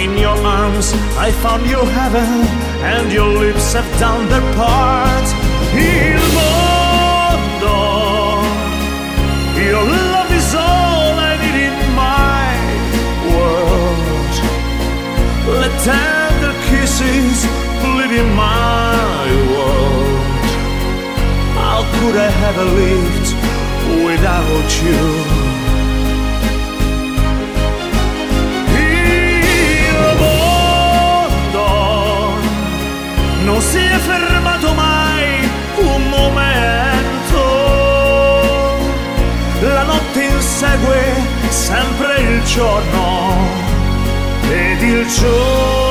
In 0.02 0.18
your 0.18 0.36
arms, 0.36 0.92
I 1.16 1.30
found 1.42 1.66
your 1.66 1.86
heaven, 1.86 2.46
and 2.82 3.12
your 3.12 3.28
lips 3.28 3.72
have 3.74 3.88
done 4.00 4.28
their 4.28 4.46
part. 4.54 5.26
Il 5.74 6.22
mondo, 6.38 7.78
your 9.70 9.84
love 9.84 10.30
is 10.32 10.54
all 10.54 11.14
I 11.30 11.34
need 11.42 11.58
in 11.68 11.78
my 11.94 12.50
world. 13.34 14.34
Let 15.60 15.72
tender 15.86 16.54
kisses 16.68 17.46
bleed 17.82 18.18
in 18.22 18.28
my 18.34 19.24
world. 19.52 20.46
How 21.54 21.80
could 21.96 22.16
I 22.16 22.30
have 22.42 22.58
lived 22.82 23.30
without 24.04 24.70
you? 24.82 25.33
Sempre 41.74 42.20
il 42.20 42.42
giorno 42.44 43.36
ed 44.48 44.80
il 44.82 45.06
giorno 45.08 45.83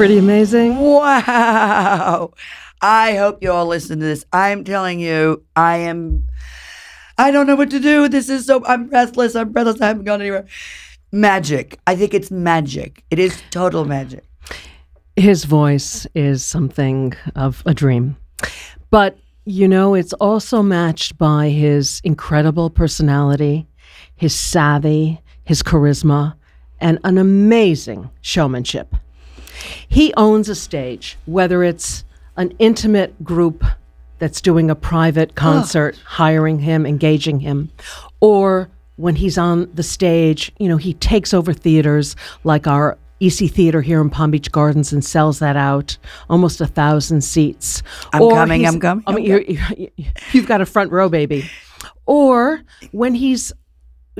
Pretty 0.00 0.16
amazing. 0.16 0.78
Wow. 0.78 2.32
I 2.80 3.16
hope 3.16 3.42
you 3.42 3.52
all 3.52 3.66
listen 3.66 3.98
to 3.98 4.06
this. 4.06 4.24
I'm 4.32 4.64
telling 4.64 4.98
you, 4.98 5.44
I 5.54 5.76
am, 5.76 6.26
I 7.18 7.30
don't 7.30 7.46
know 7.46 7.54
what 7.54 7.68
to 7.68 7.78
do. 7.78 8.08
This 8.08 8.30
is 8.30 8.46
so, 8.46 8.64
I'm 8.64 8.86
breathless. 8.86 9.36
I'm 9.36 9.52
breathless. 9.52 9.78
I 9.82 9.88
haven't 9.88 10.04
gone 10.04 10.22
anywhere. 10.22 10.46
Magic. 11.12 11.78
I 11.86 11.96
think 11.96 12.14
it's 12.14 12.30
magic. 12.30 13.04
It 13.10 13.18
is 13.18 13.42
total 13.50 13.84
magic. 13.84 14.24
His 15.16 15.44
voice 15.44 16.06
is 16.14 16.42
something 16.42 17.12
of 17.36 17.62
a 17.66 17.74
dream. 17.74 18.16
But, 18.88 19.18
you 19.44 19.68
know, 19.68 19.92
it's 19.92 20.14
also 20.14 20.62
matched 20.62 21.18
by 21.18 21.50
his 21.50 22.00
incredible 22.04 22.70
personality, 22.70 23.68
his 24.16 24.34
savvy, 24.34 25.20
his 25.44 25.62
charisma, 25.62 26.36
and 26.80 26.98
an 27.04 27.18
amazing 27.18 28.08
showmanship. 28.22 28.96
He 29.88 30.12
owns 30.16 30.48
a 30.48 30.54
stage, 30.54 31.18
whether 31.26 31.62
it's 31.62 32.04
an 32.36 32.52
intimate 32.58 33.22
group 33.24 33.64
that's 34.18 34.40
doing 34.40 34.70
a 34.70 34.74
private 34.74 35.34
concert, 35.34 35.96
hiring 36.04 36.58
him, 36.58 36.86
engaging 36.86 37.40
him, 37.40 37.70
or 38.20 38.68
when 38.96 39.16
he's 39.16 39.38
on 39.38 39.70
the 39.74 39.82
stage, 39.82 40.52
you 40.58 40.68
know, 40.68 40.76
he 40.76 40.94
takes 40.94 41.32
over 41.32 41.54
theaters 41.54 42.16
like 42.44 42.66
our 42.66 42.98
Eissey 43.20 43.50
Theater 43.50 43.82
here 43.82 44.00
in 44.00 44.10
Palm 44.10 44.30
Beach 44.30 44.50
Gardens 44.50 44.92
and 44.92 45.04
sells 45.04 45.38
that 45.40 45.56
out, 45.56 45.96
almost 46.28 46.60
a 46.60 46.66
thousand 46.66 47.22
seats. 47.22 47.82
I'm 48.12 48.22
Or 48.22 48.32
coming, 48.32 48.66
I'm 48.66 48.80
coming, 48.80 49.04
I 49.06 49.14
mean, 49.14 49.24
you 49.76 49.90
you've 50.32 50.46
got 50.46 50.60
a 50.60 50.66
front 50.66 50.90
row, 50.90 51.08
baby. 51.08 51.50
Or 52.06 52.62
when 52.92 53.14
he's 53.14 53.52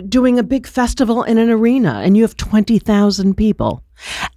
doing 0.09 0.39
a 0.39 0.43
big 0.43 0.67
festival 0.67 1.23
in 1.23 1.39
an 1.39 1.51
arena 1.51 2.01
and 2.05 2.17
you 2.17 2.23
have 2.23 2.37
20,000 2.37 3.35
people. 3.37 3.83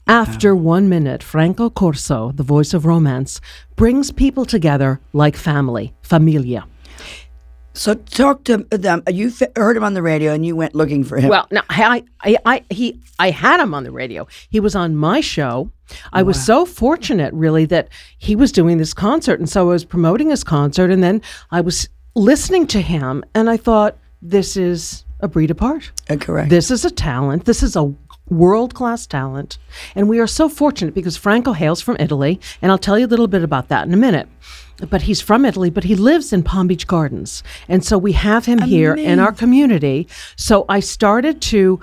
After 0.08 0.56
one 0.56 0.90
minute, 0.90 1.24
Franco 1.24 1.70
Corso, 1.70 2.32
the 2.34 2.44
voice 2.44 2.74
of 2.74 2.86
romance, 2.86 3.42
brings 3.76 4.12
people 4.12 4.46
together 4.46 5.00
like 5.14 5.36
family, 5.36 5.94
familia. 6.02 6.66
So 7.76 7.96
talk 7.96 8.44
to 8.44 8.58
them. 8.70 9.02
You 9.10 9.30
f- 9.30 9.50
heard 9.56 9.76
him 9.76 9.84
on 9.84 9.96
the 9.96 10.04
radio 10.04 10.32
and 10.32 10.46
you 10.46 10.56
went 10.56 10.76
looking 10.76 11.04
for 11.04 11.18
him. 11.18 11.30
Well, 11.30 11.48
now 11.50 11.64
I, 11.70 12.04
I, 12.22 12.38
I, 12.46 12.64
he, 12.70 13.02
I 13.18 13.32
had 13.32 13.60
him 13.60 13.74
on 13.74 13.84
the 13.84 13.92
radio. 13.92 14.28
He 14.50 14.60
was 14.60 14.76
on 14.76 14.96
my 14.96 15.22
show. 15.22 15.72
I 16.12 16.22
was 16.24 16.44
so 16.44 16.66
fortunate, 16.66 17.34
really, 17.34 17.66
that 17.66 17.90
he 18.18 18.36
was 18.36 18.52
doing 18.52 18.78
this 18.78 18.94
concert, 18.94 19.40
and 19.40 19.50
so 19.50 19.62
I 19.62 19.74
was 19.74 19.86
promoting 19.86 20.30
his 20.30 20.44
concert, 20.44 20.92
and 20.92 21.04
then 21.04 21.22
I 21.52 21.62
was 21.62 21.90
listening 22.16 22.68
to 22.68 22.82
him, 22.82 23.24
and 23.36 23.50
I 23.50 23.58
thought, 23.58 23.98
this 24.22 24.56
is 24.56 25.04
a 25.20 25.28
breed 25.28 25.52
apart. 25.52 25.92
Uh, 26.10 26.16
correct. 26.16 26.50
This 26.50 26.72
is 26.72 26.86
a 26.86 26.92
talent. 26.92 27.46
This 27.46 27.64
is 27.64 27.76
a 27.76 27.94
world 28.38 28.74
class 28.74 29.06
talent. 29.08 29.58
And 29.96 30.10
we 30.10 30.20
are 30.20 30.28
so 30.28 30.50
fortunate 30.50 30.94
because 30.94 31.18
Franco 31.18 31.54
hails 31.54 31.82
from 31.82 31.98
Italy. 32.00 32.40
And 32.62 32.72
I'll 32.72 32.78
tell 32.78 33.00
you 33.00 33.06
a 33.06 33.08
little 33.08 33.28
bit 33.28 33.44
about 33.44 33.70
that 33.70 33.88
in 33.88 33.94
a 33.94 33.98
minute. 33.98 34.28
But 34.90 35.04
he's 35.04 35.22
from 35.22 35.46
Italy, 35.46 35.70
but 35.70 35.84
he 35.84 35.96
lives 35.96 36.34
in 36.34 36.44
Palm 36.44 36.68
Beach 36.68 36.88
Gardens. 36.88 37.44
And 37.68 37.86
so 37.86 37.98
we 37.98 38.14
have 38.14 38.46
him 38.46 38.60
here 38.60 38.96
in 38.96 39.20
our 39.20 39.32
community. 39.32 40.08
So 40.36 40.66
I 40.68 40.80
started 40.80 41.42
to 41.44 41.80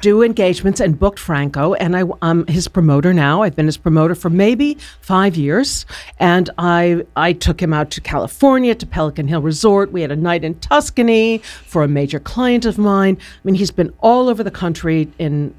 do 0.00 0.22
engagements 0.22 0.80
and 0.80 0.98
booked 0.98 1.18
Franco, 1.18 1.74
and 1.74 1.96
I, 1.96 2.04
I'm 2.20 2.46
his 2.46 2.68
promoter 2.68 3.14
now. 3.14 3.42
I've 3.42 3.56
been 3.56 3.66
his 3.66 3.76
promoter 3.76 4.14
for 4.14 4.28
maybe 4.28 4.76
five 5.00 5.36
years, 5.36 5.86
and 6.18 6.50
I 6.58 7.04
I 7.16 7.32
took 7.32 7.62
him 7.62 7.72
out 7.72 7.90
to 7.92 8.00
California 8.00 8.74
to 8.74 8.86
Pelican 8.86 9.28
Hill 9.28 9.40
Resort. 9.40 9.92
We 9.92 10.02
had 10.02 10.10
a 10.10 10.16
night 10.16 10.44
in 10.44 10.56
Tuscany 10.56 11.38
for 11.38 11.82
a 11.82 11.88
major 11.88 12.18
client 12.20 12.64
of 12.64 12.76
mine. 12.76 13.18
I 13.20 13.38
mean, 13.44 13.54
he's 13.54 13.70
been 13.70 13.92
all 14.00 14.28
over 14.28 14.42
the 14.42 14.50
country 14.50 15.08
in 15.18 15.54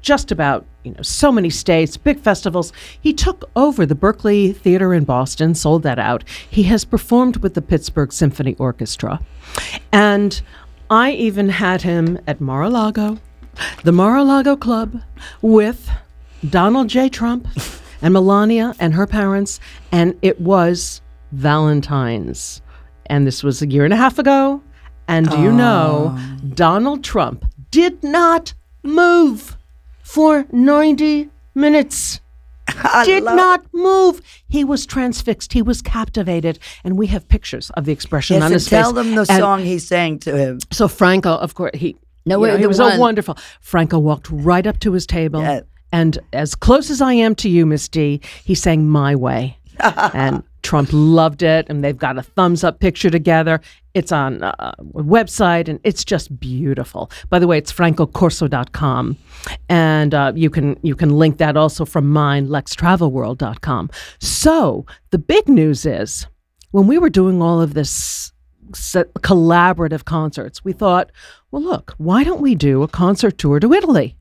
just 0.00 0.30
about 0.30 0.64
you 0.84 0.92
know 0.92 1.02
so 1.02 1.30
many 1.30 1.50
states 1.50 1.96
big 1.96 2.18
festivals. 2.20 2.72
He 3.00 3.12
took 3.12 3.50
over 3.56 3.84
the 3.84 3.94
Berklee 3.94 4.56
theater 4.56 4.94
in 4.94 5.04
boston 5.04 5.54
sold 5.54 5.82
that 5.82 5.98
out. 5.98 6.24
He 6.48 6.64
has 6.64 6.84
performed 6.84 7.38
with 7.38 7.54
the 7.54 7.62
pittsburgh 7.62 8.12
symphony 8.12 8.54
orchestra. 8.58 9.20
And 9.92 10.40
i 10.90 11.12
even 11.12 11.48
had 11.50 11.82
him 11.82 12.18
at 12.26 12.40
mar-a-lago 12.40 13.18
the 13.84 13.92
mar-a-lago 13.92 14.56
club 14.56 15.02
with 15.42 15.90
donald 16.48 16.88
j. 16.88 17.10
Trump 17.10 17.46
and 18.02 18.14
melania 18.14 18.74
and 18.78 18.94
her 18.94 19.06
parents. 19.06 19.60
And 19.92 20.16
it 20.22 20.40
was 20.40 21.02
valentine's. 21.32 22.62
And 23.06 23.26
this 23.26 23.42
was 23.42 23.60
a 23.60 23.66
year 23.66 23.84
and 23.84 23.92
a 23.92 23.96
half 23.96 24.18
ago. 24.18 24.62
And 25.08 25.28
do 25.28 25.40
you 25.40 25.52
know 25.52 26.18
donald 26.54 27.04
trump 27.04 27.44
did 27.70 28.02
not 28.02 28.54
move 28.82 29.57
for 30.08 30.46
90 30.52 31.28
minutes. 31.54 32.20
I 32.68 33.04
Did 33.04 33.24
not 33.24 33.64
move. 33.74 34.20
He 34.48 34.64
was 34.64 34.86
transfixed. 34.86 35.52
He 35.52 35.60
was 35.62 35.82
captivated. 35.82 36.58
And 36.84 36.96
we 36.98 37.06
have 37.08 37.28
pictures 37.28 37.70
of 37.70 37.84
the 37.84 37.92
expression 37.92 38.36
yes, 38.36 38.42
on 38.44 38.52
his 38.52 38.66
tell 38.66 38.94
face. 38.94 38.94
them 38.94 39.14
the 39.14 39.26
And 39.30 39.40
song 39.40 39.60
he 39.64 39.78
sang 39.78 40.18
to 40.20 40.36
him. 40.36 40.60
So 40.72 40.88
Franco, 40.88 41.32
of 41.34 41.54
course, 41.54 41.72
he 41.74 41.96
No, 42.26 42.42
you 42.44 42.52
know, 42.52 42.56
the 42.58 42.68
was 42.68 42.78
one- 42.80 42.92
so 42.92 42.98
wonderful. 42.98 43.36
Franco 43.60 43.98
walked 43.98 44.28
right 44.30 44.66
up 44.66 44.80
to 44.80 44.92
his 44.92 45.06
table, 45.06 45.40
Yeah. 45.42 45.60
and 45.92 46.18
as 46.32 46.54
close 46.54 46.90
as 46.90 47.00
I 47.02 47.12
am 47.14 47.34
to 47.36 47.48
you, 47.48 47.64
Miss 47.66 47.88
D, 47.88 48.20
he 48.44 48.54
sang 48.54 48.88
"My 48.88 49.14
Way," 49.14 49.56
and 49.80 50.42
Trump 50.68 50.90
loved 50.92 51.42
it. 51.42 51.64
And 51.70 51.82
they've 51.82 51.96
got 51.96 52.18
a 52.18 52.22
thumbs 52.22 52.62
up 52.62 52.78
picture 52.78 53.08
together. 53.08 53.58
It's 53.94 54.12
on 54.12 54.42
uh, 54.42 54.74
a 54.94 55.02
website, 55.02 55.66
and 55.66 55.80
it's 55.82 56.04
just 56.04 56.38
beautiful. 56.38 57.10
By 57.30 57.38
the 57.38 57.46
way, 57.46 57.56
it's 57.56 57.72
francocorso.com, 57.72 59.16
and 59.70 60.14
uh, 60.14 60.32
you 60.36 60.50
can 60.50 60.78
you 60.82 60.94
can 60.94 61.18
link 61.18 61.38
that 61.38 61.56
also 61.56 61.86
from 61.86 62.10
mine, 62.10 62.48
lextravelworld.com. 62.48 63.88
So 64.20 64.84
the 65.10 65.18
big 65.18 65.48
news 65.48 65.86
is 65.86 66.26
when 66.70 66.86
we 66.86 66.98
were 66.98 67.08
doing 67.08 67.40
all 67.40 67.62
of 67.62 67.72
this 67.72 68.30
collaborative 68.72 70.04
concerts, 70.04 70.62
we 70.62 70.74
thought, 70.74 71.10
well, 71.50 71.62
look, 71.62 71.94
why 71.96 72.24
don't 72.24 72.42
we 72.42 72.54
do 72.54 72.82
a 72.82 72.88
concert 72.88 73.38
tour 73.38 73.58
to 73.58 73.72
Italy? 73.72 74.16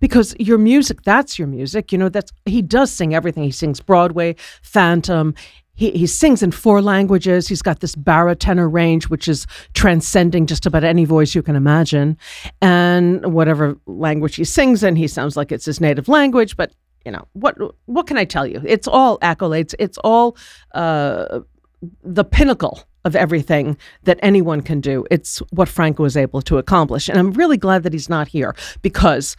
Because 0.00 0.36
your 0.38 0.58
music, 0.58 1.02
that's 1.02 1.38
your 1.38 1.48
music. 1.48 1.92
You 1.92 1.98
know, 1.98 2.10
that's 2.10 2.30
he 2.44 2.60
does 2.60 2.92
sing 2.92 3.14
everything. 3.14 3.42
He 3.42 3.50
sings 3.50 3.80
Broadway, 3.80 4.36
Phantom. 4.62 5.34
He, 5.78 5.92
he 5.92 6.06
sings 6.06 6.42
in 6.42 6.50
four 6.50 6.82
languages. 6.82 7.46
He's 7.46 7.62
got 7.62 7.78
this 7.78 7.94
baritone 7.94 8.58
range, 8.58 9.08
which 9.08 9.28
is 9.28 9.46
transcending 9.74 10.46
just 10.46 10.66
about 10.66 10.82
any 10.82 11.04
voice 11.04 11.36
you 11.36 11.42
can 11.42 11.54
imagine. 11.54 12.18
And 12.60 13.32
whatever 13.32 13.78
language 13.86 14.34
he 14.34 14.44
sings 14.44 14.82
in, 14.82 14.96
he 14.96 15.06
sounds 15.06 15.36
like 15.36 15.52
it's 15.52 15.66
his 15.66 15.80
native 15.80 16.08
language. 16.08 16.56
But 16.56 16.72
you 17.06 17.12
know 17.12 17.28
what? 17.32 17.56
What 17.86 18.08
can 18.08 18.18
I 18.18 18.24
tell 18.24 18.44
you? 18.44 18.60
It's 18.66 18.88
all 18.88 19.18
accolades. 19.20 19.72
It's 19.78 19.98
all 19.98 20.36
uh, 20.74 21.40
the 22.02 22.24
pinnacle 22.24 22.82
of 23.04 23.14
everything 23.14 23.76
that 24.02 24.18
anyone 24.20 24.60
can 24.60 24.80
do. 24.80 25.06
It's 25.12 25.38
what 25.50 25.68
Franco 25.68 26.02
was 26.02 26.16
able 26.16 26.42
to 26.42 26.58
accomplish. 26.58 27.08
And 27.08 27.18
I'm 27.18 27.30
really 27.32 27.56
glad 27.56 27.84
that 27.84 27.92
he's 27.92 28.08
not 28.08 28.26
here 28.26 28.54
because 28.82 29.36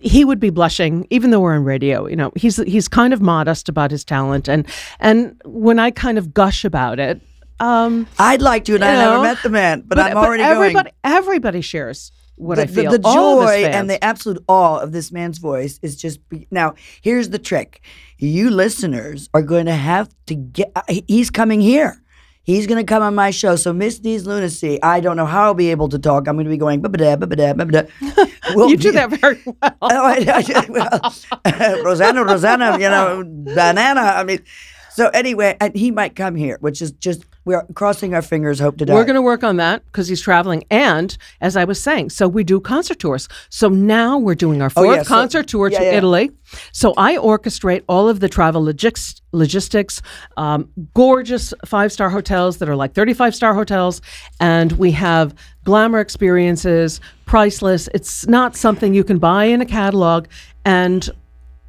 he 0.00 0.24
would 0.24 0.38
be 0.40 0.50
blushing 0.50 1.06
even 1.10 1.30
though 1.30 1.40
we're 1.40 1.54
on 1.54 1.64
radio 1.64 2.06
you 2.06 2.16
know 2.16 2.30
he's 2.36 2.56
he's 2.64 2.88
kind 2.88 3.12
of 3.12 3.20
modest 3.20 3.68
about 3.68 3.90
his 3.90 4.04
talent 4.04 4.48
and 4.48 4.66
and 5.00 5.40
when 5.44 5.78
i 5.78 5.90
kind 5.90 6.18
of 6.18 6.32
gush 6.32 6.64
about 6.64 6.98
it 7.00 7.20
Um, 7.60 8.06
I'd 8.20 8.40
like 8.40 8.64
to, 8.66 8.74
and 8.76 8.84
I 8.84 8.92
You 8.92 8.98
never 8.98 9.22
met 9.22 9.42
the 9.42 9.48
man, 9.50 9.82
but, 9.84 9.98
I'm 9.98 10.16
already 10.16 10.44
everybody, 10.44 10.90
going. 10.90 10.94
everybody 11.18 11.60
shares 11.60 12.12
what 12.36 12.54
the, 12.54 12.62
I 12.62 12.66
feel. 12.66 12.92
the 12.92 13.02
his 13.04 13.14
joy 13.14 13.64
and 13.66 13.90
the 13.90 13.98
absolute 14.04 14.40
awe 14.46 14.78
of 14.78 14.92
this 14.92 15.10
man's 15.10 15.38
voice 15.38 15.80
is 15.82 15.96
just 15.96 16.18
be- 16.28 16.46
now. 16.52 16.74
Here's 17.02 17.30
the 17.30 17.38
trick: 17.40 17.80
you 18.18 18.48
listeners 18.50 19.28
are 19.34 19.42
going 19.42 19.66
to 19.66 19.74
have 19.74 20.06
to 20.26 20.36
get. 20.36 20.70
uh, 20.76 20.82
He's 21.08 21.30
coming 21.30 21.60
here. 21.60 22.00
He's 22.48 22.66
going 22.66 22.78
to 22.78 22.90
come 22.90 23.02
on 23.02 23.14
my 23.14 23.30
show. 23.30 23.56
So 23.56 23.74
Miss 23.74 23.98
D's 23.98 24.24
lunacy. 24.24 24.82
I 24.82 25.00
don't 25.00 25.18
know 25.18 25.26
how 25.26 25.44
I'll 25.44 25.54
be 25.54 25.70
able 25.70 25.90
to 25.90 25.98
talk. 25.98 26.26
I'm 26.26 26.36
going 26.36 26.46
to 26.46 26.50
be 26.50 26.56
going. 26.56 26.80
"Ba-ba-da, 26.80 27.16
ba-ba-da, 27.16 27.52
ba-ba-da." 27.52 27.82
We'll 28.54 28.70
you 28.70 28.78
do 28.78 28.90
that 28.92 29.10
very 29.10 29.38
well. 29.44 29.54
Oh, 29.82 29.88
I, 29.90 30.24
I, 30.64 30.66
well, 30.70 31.84
Rosanna, 31.84 32.24
Rosanna, 32.24 32.78
you 32.78 32.88
know, 32.88 33.22
banana. 33.26 34.00
I 34.00 34.24
mean, 34.24 34.42
so 34.88 35.08
anyway, 35.08 35.58
and 35.60 35.76
he 35.76 35.90
might 35.90 36.16
come 36.16 36.36
here, 36.36 36.56
which 36.62 36.80
is 36.80 36.92
just 36.92 37.27
we're 37.48 37.64
crossing 37.74 38.12
our 38.14 38.20
fingers, 38.20 38.60
hope 38.60 38.76
to 38.76 38.84
die. 38.84 38.92
We're 38.94 39.04
going 39.06 39.14
to 39.16 39.22
work 39.22 39.42
on 39.42 39.56
that 39.56 39.82
because 39.86 40.06
he's 40.06 40.20
traveling. 40.20 40.64
And 40.70 41.16
as 41.40 41.56
I 41.56 41.64
was 41.64 41.82
saying, 41.82 42.10
so 42.10 42.28
we 42.28 42.44
do 42.44 42.60
concert 42.60 42.98
tours. 42.98 43.26
So 43.48 43.70
now 43.70 44.18
we're 44.18 44.34
doing 44.34 44.60
our 44.60 44.66
Oh, 44.76 44.82
fourth 44.84 44.96
yeah, 44.96 45.02
so- 45.02 45.08
concert 45.08 45.46
tour 45.48 45.70
yeah, 45.70 45.78
to 45.78 45.84
yeah. 45.86 45.92
Italy. 45.92 46.30
So 46.72 46.92
I 46.98 47.16
orchestrate 47.16 47.84
all 47.88 48.06
of 48.06 48.20
the 48.20 48.28
travel 48.28 48.62
logis- 48.62 49.22
logistics, 49.32 50.02
um, 50.36 50.68
gorgeous 50.92 51.54
five 51.64 51.90
star 51.90 52.10
hotels 52.10 52.58
that 52.58 52.68
are 52.68 52.76
like 52.76 52.92
35 52.92 53.34
star 53.34 53.54
hotels. 53.54 54.02
And 54.40 54.72
we 54.72 54.90
have 54.92 55.34
glamour 55.64 56.00
experiences, 56.00 57.00
priceless. 57.24 57.88
It's 57.94 58.26
not 58.26 58.56
something 58.56 58.92
you 58.92 59.04
can 59.04 59.18
buy 59.18 59.44
in 59.44 59.62
a 59.62 59.66
catalog. 59.66 60.26
And 60.66 61.08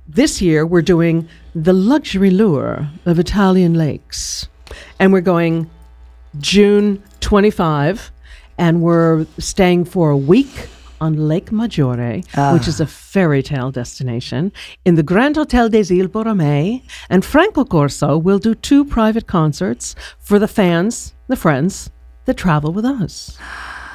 this 0.09 0.41
year 0.41 0.65
we're 0.65 0.81
doing 0.81 1.27
the 1.55 1.71
luxury 1.73 2.31
lure 2.31 2.89
of 3.05 3.17
Italian 3.17 3.75
lakes. 3.75 4.49
And 4.99 5.13
we're 5.13 5.21
going 5.21 5.69
June 6.39 7.01
25, 7.21 8.11
and 8.57 8.81
we're 8.81 9.25
staying 9.37 9.85
for 9.85 10.09
a 10.09 10.17
week 10.17 10.67
on 11.01 11.29
Lake 11.29 11.51
Maggiore, 11.51 12.23
which 12.53 12.67
is 12.67 12.79
a 12.81 12.85
fairy 12.85 13.41
tale 13.41 13.71
destination, 13.71 14.51
in 14.85 14.95
the 14.95 15.03
Grand 15.03 15.35
Hotel 15.37 15.69
des 15.69 15.83
Îles 15.85 16.07
Borromee. 16.07 16.83
And 17.09 17.23
Franco 17.23 17.63
Corso 17.63 18.17
will 18.17 18.39
do 18.39 18.53
two 18.53 18.83
private 18.83 19.27
concerts 19.27 19.95
for 20.19 20.39
the 20.39 20.47
fans, 20.47 21.13
the 21.27 21.35
friends 21.35 21.89
that 22.25 22.35
travel 22.35 22.73
with 22.73 22.85
us. 22.85 23.37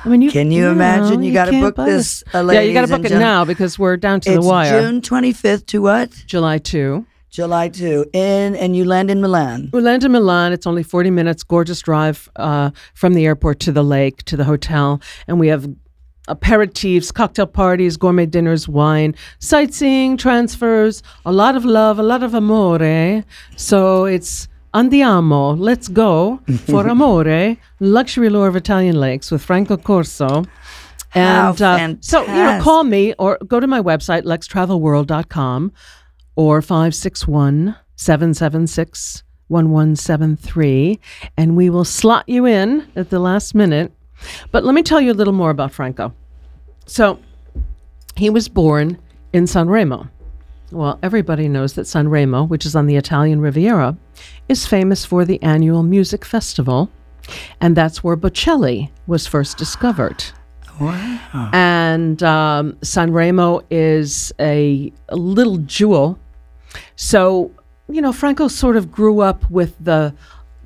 I 0.05 0.09
mean, 0.09 0.21
you 0.21 0.31
Can 0.31 0.51
you 0.51 0.63
know, 0.63 0.73
imagine? 0.73 1.23
You 1.23 1.33
gotta 1.33 1.53
book 1.53 1.77
this, 1.77 2.23
uh, 2.35 2.47
yeah, 2.53 2.61
you 2.61 2.75
got 2.75 2.83
to 2.83 2.89
book 2.89 3.07
it 3.07 3.09
gen- 3.09 3.21
now 3.21 3.45
because 3.47 3.79
we're 3.79 3.97
down 3.97 4.21
to 4.21 4.33
it's 4.33 4.45
the 4.45 4.47
wire. 4.47 4.83
June 4.83 5.01
25th 5.01 5.67
to 5.67 5.81
what? 5.81 6.11
July 6.27 6.59
2. 6.59 7.07
July 7.35 7.69
2. 7.69 8.07
In 8.13 8.55
and 8.55 8.77
you 8.77 8.85
land 8.85 9.11
in 9.11 9.21
Milan. 9.21 9.69
We 9.73 9.81
land 9.81 10.05
in 10.05 10.13
Milan. 10.13 10.53
It's 10.53 10.69
only 10.69 10.85
40 10.85 11.11
minutes, 11.11 11.43
gorgeous 11.43 11.81
drive 11.81 12.31
uh, 12.37 12.71
from 12.95 13.15
the 13.15 13.27
airport 13.27 13.59
to 13.61 13.73
the 13.73 13.83
lake, 13.83 14.23
to 14.27 14.37
the 14.37 14.45
hotel. 14.45 15.01
And 15.27 15.41
we 15.41 15.49
have 15.49 15.67
aperitifs, 16.29 17.13
cocktail 17.13 17.49
parties, 17.49 17.97
gourmet 17.97 18.27
dinners, 18.27 18.69
wine, 18.69 19.17
sightseeing, 19.41 20.17
transfers, 20.17 21.03
a 21.27 21.33
lot 21.33 21.57
of 21.57 21.65
love, 21.65 21.99
a 21.99 22.05
lot 22.05 22.23
of 22.23 22.35
amore. 22.35 23.25
So 23.57 24.05
it's 24.05 24.47
andiamo, 24.73 25.59
let's 25.59 25.89
go 25.89 26.39
for 26.67 26.87
amore, 26.87 27.57
luxury 27.81 28.31
lure 28.31 28.47
of 28.47 28.55
Italian 28.55 29.01
lakes 29.01 29.33
with 29.33 29.43
Franco 29.43 29.77
Corso. 29.77 30.45
And 31.17 31.61
uh, 31.61 31.95
so, 32.01 32.23
you 32.23 32.33
know, 32.33 32.61
call 32.63 32.85
me 32.85 33.13
or 33.19 33.39
go 33.45 33.59
to 33.59 33.67
my 33.67 33.81
website, 33.81 34.23
lextravelworld.com 34.23 35.73
or 36.37 36.61
561 36.63 37.77
776 37.97 39.23
1173, 39.49 40.99
and 41.37 41.57
we 41.57 41.69
will 41.69 41.85
slot 41.85 42.29
you 42.29 42.47
in 42.47 42.87
at 42.97 43.11
the 43.11 43.19
last 43.19 43.55
minute. 43.55 43.93
But 44.51 44.65
let 44.65 44.75
me 44.75 44.83
tell 44.83 45.01
you 45.01 45.13
a 45.13 45.15
little 45.15 45.35
more 45.35 45.51
about 45.51 45.71
Franco. 45.71 46.15
So, 46.87 47.21
he 48.17 48.31
was 48.31 48.49
born 48.49 48.99
in 49.33 49.45
Sanremo. 49.45 50.09
Well, 50.71 50.99
everybody 51.03 51.49
knows 51.49 51.75
that 51.75 51.83
Sanremo, 51.83 52.49
which 52.49 52.65
is 52.65 52.75
on 52.75 52.87
the 52.87 52.97
Italian 52.97 53.41
Riviera, 53.41 53.97
is 54.49 54.67
famous 54.67 55.05
for 55.05 55.25
the 55.25 55.41
annual 55.43 55.83
music 55.83 56.25
festival, 56.25 56.91
and 57.61 57.77
that's 57.77 58.03
where 58.03 58.17
Bocelli 58.17 58.91
was 59.07 59.27
first 59.27 59.57
discovered. 59.57 60.25
Wow. 60.81 61.51
And 61.53 62.23
um, 62.23 62.73
Sanremo 62.81 63.63
is 63.71 64.33
a, 64.41 64.93
a 65.09 65.17
little 65.17 65.59
jewel. 65.59 66.19
So, 66.97 67.51
you 67.89 68.01
know, 68.01 68.13
Franco 68.13 68.49
sort 68.49 68.77
of 68.77 68.91
grew 68.91 69.21
up 69.21 69.49
with 69.51 69.75
the 69.83 70.15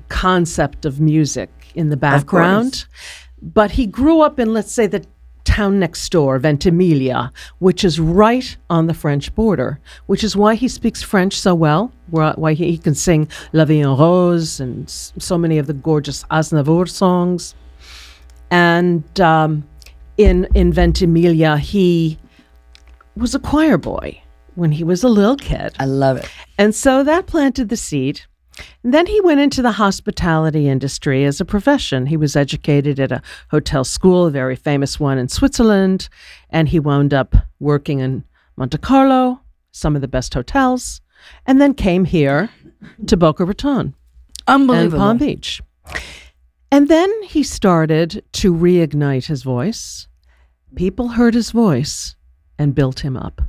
concept 0.09 0.85
of 0.85 0.99
music 0.99 1.49
in 1.75 1.89
the 1.89 1.97
background, 1.97 2.85
but 3.41 3.71
he 3.71 3.85
grew 3.85 4.21
up 4.21 4.39
in, 4.39 4.53
let's 4.53 4.71
say, 4.71 4.87
the 4.87 5.05
town 5.49 5.79
next 5.79 6.09
door, 6.11 6.39
Ventimiglia, 6.39 7.31
which 7.59 7.83
is 7.83 7.99
right 7.99 8.55
on 8.69 8.87
the 8.87 8.93
French 8.93 9.33
border, 9.33 9.79
which 10.05 10.23
is 10.23 10.35
why 10.35 10.55
he 10.55 10.67
speaks 10.67 11.01
French 11.01 11.33
so 11.33 11.55
well, 11.55 11.91
why 12.11 12.33
why 12.35 12.53
he, 12.53 12.71
he 12.71 12.77
can 12.77 12.95
sing 12.95 13.27
La 13.51 13.65
Vie 13.65 13.81
en 13.81 13.97
Rose 13.97 14.59
and 14.59 14.89
so 14.89 15.37
many 15.37 15.57
of 15.57 15.67
the 15.67 15.73
gorgeous 15.73 16.23
Aznavour 16.25 16.87
songs. 16.87 17.55
And 18.51 19.19
um, 19.19 19.67
in 20.17 20.47
in 20.53 20.71
Ventimiglia, 20.71 21.57
he 21.57 22.19
was 23.15 23.33
a 23.35 23.39
choir 23.39 23.77
boy 23.77 24.21
when 24.59 24.73
he 24.73 24.83
was 24.83 25.03
a 25.03 25.09
little 25.09 25.37
kid. 25.37 25.75
I 25.79 25.85
love 25.85 26.17
it. 26.17 26.29
And 26.57 26.75
so 26.75 27.03
that 27.03 27.25
planted 27.25 27.69
the 27.69 27.77
seed. 27.77 28.21
And 28.83 28.93
then 28.93 29.05
he 29.05 29.21
went 29.21 29.39
into 29.39 29.61
the 29.61 29.71
hospitality 29.71 30.67
industry 30.67 31.23
as 31.23 31.39
a 31.39 31.45
profession. 31.45 32.05
He 32.05 32.17
was 32.17 32.35
educated 32.35 32.99
at 32.99 33.11
a 33.11 33.21
hotel 33.49 33.83
school, 33.83 34.25
a 34.25 34.31
very 34.31 34.55
famous 34.55 34.99
one 34.99 35.17
in 35.17 35.29
Switzerland, 35.29 36.09
and 36.49 36.67
he 36.67 36.79
wound 36.79 37.13
up 37.13 37.35
working 37.59 37.99
in 37.99 38.25
Monte 38.57 38.77
Carlo, 38.79 39.39
some 39.71 39.95
of 39.95 40.01
the 40.01 40.07
best 40.07 40.33
hotels, 40.33 40.99
and 41.45 41.61
then 41.61 41.73
came 41.73 42.03
here 42.05 42.49
to 43.07 43.15
Boca 43.15 43.45
Raton 43.45 43.95
Unbelievable. 44.47 45.01
and. 45.01 45.19
Palm 45.19 45.27
Beach. 45.27 45.61
And 46.71 46.87
then 46.87 47.23
he 47.23 47.43
started 47.43 48.23
to 48.33 48.53
reignite 48.53 49.27
his 49.27 49.43
voice. 49.43 50.07
People 50.75 51.09
heard 51.09 51.33
his 51.33 51.51
voice 51.51 52.15
and 52.57 52.75
built 52.75 52.99
him 52.99 53.17
up. 53.17 53.41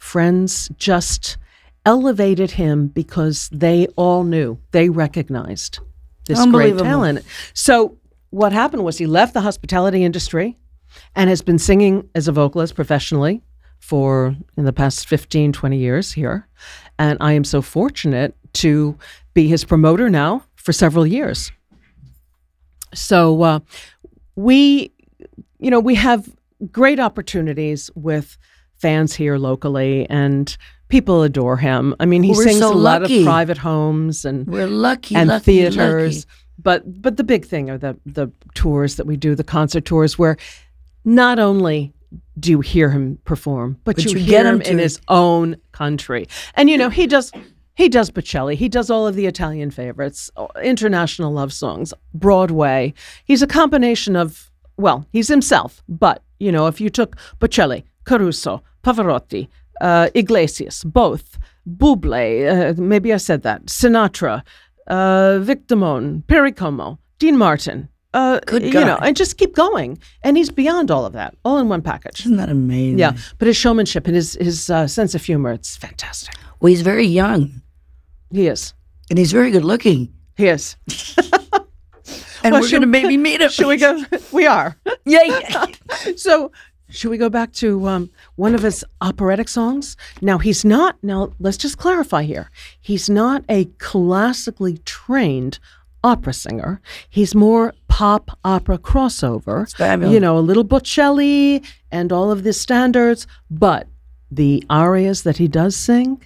Friends 0.00 0.70
just 0.78 1.36
elevated 1.84 2.52
him 2.52 2.88
because 2.88 3.48
they 3.52 3.86
all 3.96 4.24
knew, 4.24 4.58
they 4.72 4.88
recognized 4.88 5.78
this 6.26 6.44
great 6.46 6.76
talent. 6.78 7.22
So 7.52 7.98
what 8.30 8.52
happened 8.52 8.82
was 8.82 8.96
he 8.96 9.06
left 9.06 9.34
the 9.34 9.42
hospitality 9.42 10.02
industry 10.02 10.56
and 11.14 11.28
has 11.28 11.42
been 11.42 11.58
singing 11.58 12.08
as 12.14 12.28
a 12.28 12.32
vocalist 12.32 12.74
professionally 12.74 13.42
for 13.78 14.34
in 14.56 14.64
the 14.64 14.72
past 14.72 15.06
15 15.06 15.52
20 15.52 15.76
years 15.76 16.12
here. 16.12 16.48
And 16.98 17.18
i 17.20 17.32
am 17.32 17.44
so 17.44 17.60
fortunate 17.60 18.34
to 18.54 18.96
be 19.34 19.48
his 19.48 19.64
promoter 19.64 20.08
now 20.08 20.44
for 20.54 20.72
several 20.72 21.06
years. 21.06 21.52
So 22.94 23.42
uh, 23.42 23.60
we 24.34 24.92
you 25.58 25.70
know 25.70 25.80
we 25.80 25.94
have 25.94 26.28
great 26.72 26.98
opportunities 26.98 27.90
with 27.94 28.38
fans 28.80 29.14
here 29.14 29.36
locally 29.38 30.08
and 30.10 30.56
people 30.88 31.22
adore 31.22 31.56
him 31.56 31.94
i 32.00 32.06
mean 32.06 32.22
he 32.22 32.30
We're 32.30 32.44
sings 32.44 32.58
so 32.60 32.72
a 32.72 32.74
lot 32.74 33.02
lucky. 33.02 33.18
of 33.20 33.24
private 33.24 33.58
homes 33.58 34.24
and 34.24 34.46
We're 34.46 34.66
lucky, 34.66 35.14
and 35.14 35.28
lucky, 35.28 35.44
theaters. 35.44 36.26
lucky. 36.26 36.36
But 36.62 37.02
but 37.02 37.16
the 37.16 37.24
big 37.24 37.46
thing 37.46 37.70
are 37.70 37.78
the 37.78 37.96
the 38.04 38.28
tours 38.54 38.96
that 38.96 39.06
we 39.06 39.16
do, 39.16 39.34
the 39.34 39.44
concert 39.44 39.84
tours, 39.86 40.18
where 40.18 40.36
not 41.04 41.38
only 41.38 41.94
do 42.38 42.50
you 42.50 42.60
hear 42.60 42.90
him 42.90 43.18
perform, 43.24 43.78
but, 43.84 43.96
But 43.96 44.04
you, 44.04 44.18
you 44.18 44.26
get 44.26 44.44
him 44.44 44.56
him 44.60 44.72
in 44.72 44.78
his 44.78 45.00
own 45.08 45.56
country. 45.72 46.26
And 46.56 46.68
you 46.68 46.76
know 46.76 46.90
he 46.90 47.06
does. 47.06 47.32
He 47.76 47.88
does 47.88 48.10
Bocelli. 48.10 48.56
He 48.56 48.68
does 48.68 48.90
all 48.90 49.06
of 49.06 49.14
the 49.14 49.24
Italian 49.24 49.70
favorites, 49.70 50.30
uh, 50.36 50.48
international 50.62 51.32
love 51.32 51.50
songs, 51.52 51.94
Broadway. 52.12 52.92
He's 53.24 53.40
a 53.40 53.46
combination 53.46 54.16
of, 54.16 54.50
well, 54.76 55.06
he's 55.12 55.28
himself. 55.28 55.82
But, 55.88 56.22
you 56.38 56.52
know, 56.52 56.66
if 56.66 56.78
you 56.78 56.90
took 56.90 57.16
Bocelli, 57.38 57.84
Caruso, 58.10 58.62
Pavarotti, 58.82 59.46
uh, 59.80 60.08
Iglesias, 60.14 60.82
both, 60.84 61.38
Bublé, 61.80 62.28
uh, 62.50 62.74
maybe 62.80 63.12
I 63.12 63.18
said 63.18 63.42
that, 63.42 63.66
Sinatra, 63.66 64.42
uh, 64.88 65.38
Vic 65.40 65.66
Damone, 65.68 66.26
Perry 66.26 66.50
Como, 66.52 66.98
Dean 67.20 67.36
Martin, 67.36 67.88
uh, 68.12 68.40
Good 68.46 68.62
you 68.64 68.72
know, 68.72 68.98
and 69.00 69.16
just 69.16 69.36
keep 69.38 69.54
going. 69.54 69.96
And 70.24 70.36
he's 70.36 70.50
beyond 70.50 70.90
all 70.90 71.06
of 71.06 71.12
that, 71.12 71.36
all 71.44 71.58
in 71.58 71.68
one 71.68 71.82
package. 71.82 72.20
Isn't 72.26 72.38
that 72.38 72.48
amazing? 72.48 72.98
Yeah, 72.98 73.12
but 73.38 73.46
his 73.46 73.56
showmanship 73.56 74.06
and 74.08 74.16
his 74.16 74.36
his 74.40 74.68
uh, 74.68 74.88
sense 74.88 75.14
of 75.14 75.22
humor, 75.24 75.52
it's 75.52 75.76
fantastic. 75.76 76.34
Well, 76.58 76.70
he's 76.70 76.82
very 76.82 77.06
young 77.06 77.62
He 78.32 78.48
is. 78.48 78.74
and 79.10 79.18
he's 79.18 79.30
very 79.32 79.50
good 79.52 79.64
looking. 79.64 80.12
He 80.36 80.48
is. 80.48 80.76
And 82.42 82.52
Well, 82.52 82.62
we're 82.62 82.68
should- 82.68 82.80
going 82.80 82.92
to 82.92 82.98
maybe 83.00 83.16
meet 83.18 83.42
him. 83.42 83.50
Should 83.56 83.66
we 83.68 83.76
go? 83.76 84.02
we 84.32 84.46
are. 84.46 84.74
Yeah. 85.04 85.66
So, 86.16 86.52
should 86.90 87.10
we 87.10 87.18
go 87.18 87.28
back 87.30 87.52
to 87.54 87.86
um, 87.86 88.10
one 88.36 88.54
of 88.54 88.62
his 88.62 88.84
operatic 89.00 89.48
songs? 89.48 89.96
Now, 90.20 90.38
he's 90.38 90.64
not, 90.64 90.96
now 91.02 91.32
let's 91.38 91.56
just 91.56 91.78
clarify 91.78 92.22
here. 92.24 92.50
He's 92.80 93.08
not 93.08 93.44
a 93.48 93.66
classically 93.78 94.78
trained 94.78 95.58
opera 96.02 96.32
singer. 96.32 96.80
He's 97.08 97.34
more 97.34 97.74
pop 97.88 98.38
opera 98.44 98.78
crossover. 98.78 99.66
You 100.10 100.20
know, 100.20 100.38
a 100.38 100.40
little 100.40 100.64
Bocelli 100.64 101.64
and 101.90 102.12
all 102.12 102.30
of 102.30 102.42
the 102.42 102.52
standards, 102.52 103.26
but 103.50 103.86
the 104.30 104.64
arias 104.70 105.22
that 105.24 105.36
he 105.36 105.48
does 105.48 105.76
sing, 105.76 106.22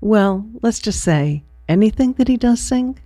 well, 0.00 0.46
let's 0.62 0.78
just 0.78 1.00
say 1.00 1.42
anything 1.68 2.12
that 2.14 2.28
he 2.28 2.36
does 2.36 2.60
sing, 2.60 2.98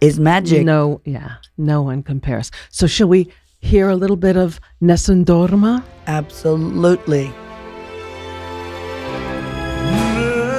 Is 0.00 0.20
magic. 0.20 0.64
no, 0.64 1.00
yeah, 1.04 1.36
no 1.58 1.82
one 1.82 2.02
compares. 2.02 2.50
So 2.70 2.86
shall 2.86 3.08
we 3.08 3.32
hear 3.60 3.88
a 3.88 3.96
little 3.96 4.16
bit 4.16 4.36
of 4.36 4.60
Nessun 4.80 5.24
Dorma? 5.24 5.82
Absolutely. 6.06 7.32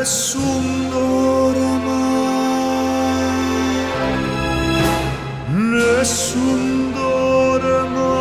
Nessun 0.02 0.90
dorma, 0.90 2.02
nessun 5.54 6.92
dorma. 6.96 8.14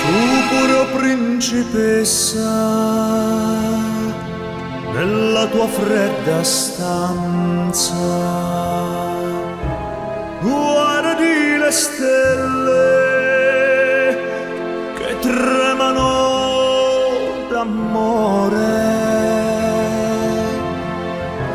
Tu 0.00 0.18
pure 0.48 0.82
principessa, 0.94 2.54
nella 4.98 5.46
tua 5.46 5.68
fredda 5.68 6.42
stanza, 6.42 7.94
guardi 10.40 11.56
le 11.56 11.70
stelle 11.70 12.86
che 14.96 15.18
tremano 15.20 16.10
d'amore 17.48 18.66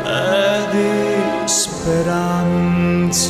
e 0.04 0.66
di 0.70 1.46
speranza. 1.46 3.24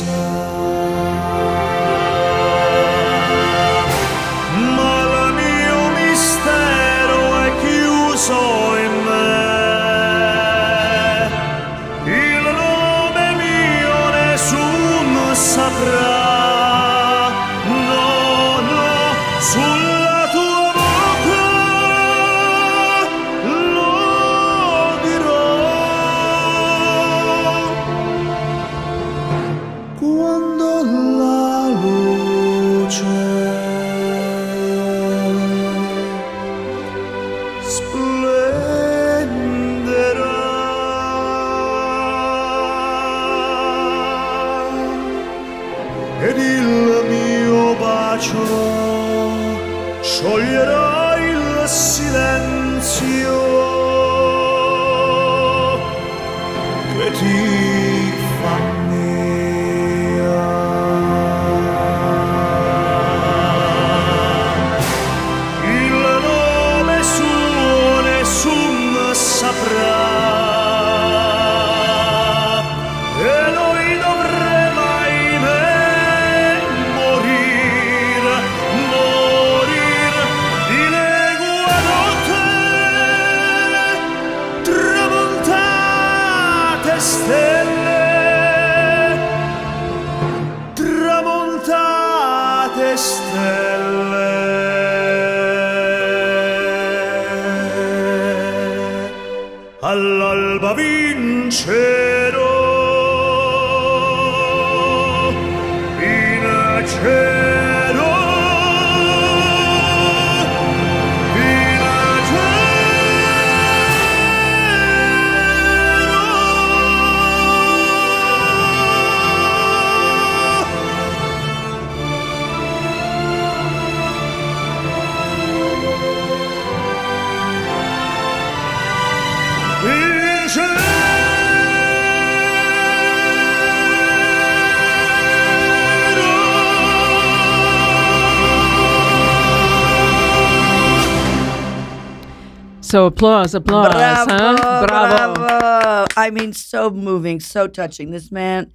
So 142.95 143.07
applause, 143.07 143.53
applause, 143.53 143.91
Bravo, 143.91 144.31
huh? 144.31 144.85
Bravo. 144.87 145.33
bravo. 145.33 146.05
I 146.15 146.29
mean, 146.29 146.53
so 146.53 146.89
moving, 146.89 147.41
so 147.41 147.67
touching. 147.67 148.11
This 148.11 148.31
man 148.31 148.71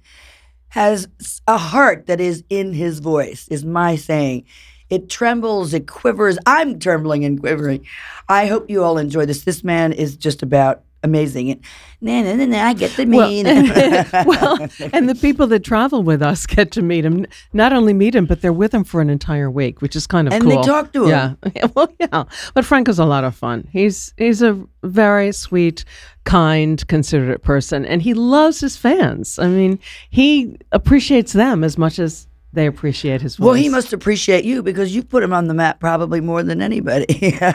has 0.69 1.07
a 1.47 1.57
heart 1.57 2.05
that 2.05 2.21
is 2.21 2.43
in 2.47 2.71
his 2.71 2.99
voice, 2.99 3.47
is 3.47 3.65
my 3.65 3.95
saying. 3.95 4.45
It 4.91 5.09
trembles, 5.09 5.73
it 5.73 5.87
quivers. 5.87 6.37
I'm 6.45 6.77
trembling 6.77 7.25
and 7.25 7.39
quivering. 7.39 7.87
I 8.29 8.45
hope 8.45 8.69
you 8.69 8.83
all 8.83 8.99
enjoy 8.99 9.25
this. 9.25 9.43
This 9.43 9.63
man 9.63 9.91
is 9.91 10.15
just 10.15 10.43
about 10.43 10.83
amazing. 11.03 11.51
And, 11.51 11.61
nah, 12.01 12.21
nah, 12.21 12.35
nah, 12.35 12.45
nah, 12.45 12.63
I 12.63 12.73
get 12.73 12.91
the 12.95 13.05
Well, 13.05 13.29
mean. 13.29 13.45
well, 14.25 14.67
and 14.93 15.09
the 15.09 15.15
people 15.15 15.47
that 15.47 15.63
travel 15.63 16.03
with 16.03 16.21
us 16.21 16.45
get 16.45 16.71
to 16.71 16.81
meet 16.81 17.05
him. 17.05 17.25
Not 17.53 17.73
only 17.73 17.93
meet 17.93 18.15
him, 18.15 18.25
but 18.25 18.41
they're 18.41 18.53
with 18.53 18.73
him 18.73 18.83
for 18.83 19.01
an 19.01 19.09
entire 19.09 19.49
week, 19.49 19.81
which 19.81 19.95
is 19.95 20.07
kind 20.07 20.27
of 20.27 20.33
And 20.33 20.43
cool. 20.43 20.61
they 20.61 20.67
talk 20.67 20.93
to 20.93 21.03
him. 21.05 21.09
Yeah, 21.55 21.67
well, 21.75 21.91
yeah. 21.99 22.23
But 22.53 22.65
Franco's 22.65 22.99
a 22.99 23.05
lot 23.05 23.23
of 23.23 23.35
fun. 23.35 23.67
He's 23.71 24.13
he's 24.17 24.41
a 24.41 24.61
very 24.83 25.31
sweet, 25.31 25.85
kind, 26.23 26.85
considerate 26.87 27.41
person, 27.43 27.85
and 27.85 28.01
he 28.01 28.13
loves 28.13 28.59
his 28.59 28.77
fans. 28.77 29.39
I 29.39 29.47
mean, 29.47 29.79
he 30.09 30.57
appreciates 30.71 31.33
them 31.33 31.63
as 31.63 31.77
much 31.77 31.99
as 31.99 32.27
they 32.53 32.65
appreciate 32.67 33.21
his 33.21 33.37
voice. 33.37 33.45
well, 33.45 33.53
he 33.53 33.69
must 33.69 33.93
appreciate 33.93 34.43
you 34.43 34.61
because 34.61 34.93
you 34.93 35.03
put 35.03 35.23
him 35.23 35.31
on 35.31 35.47
the 35.47 35.53
map 35.53 35.79
probably 35.79 36.19
more 36.19 36.43
than 36.43 36.61
anybody. 36.61 37.37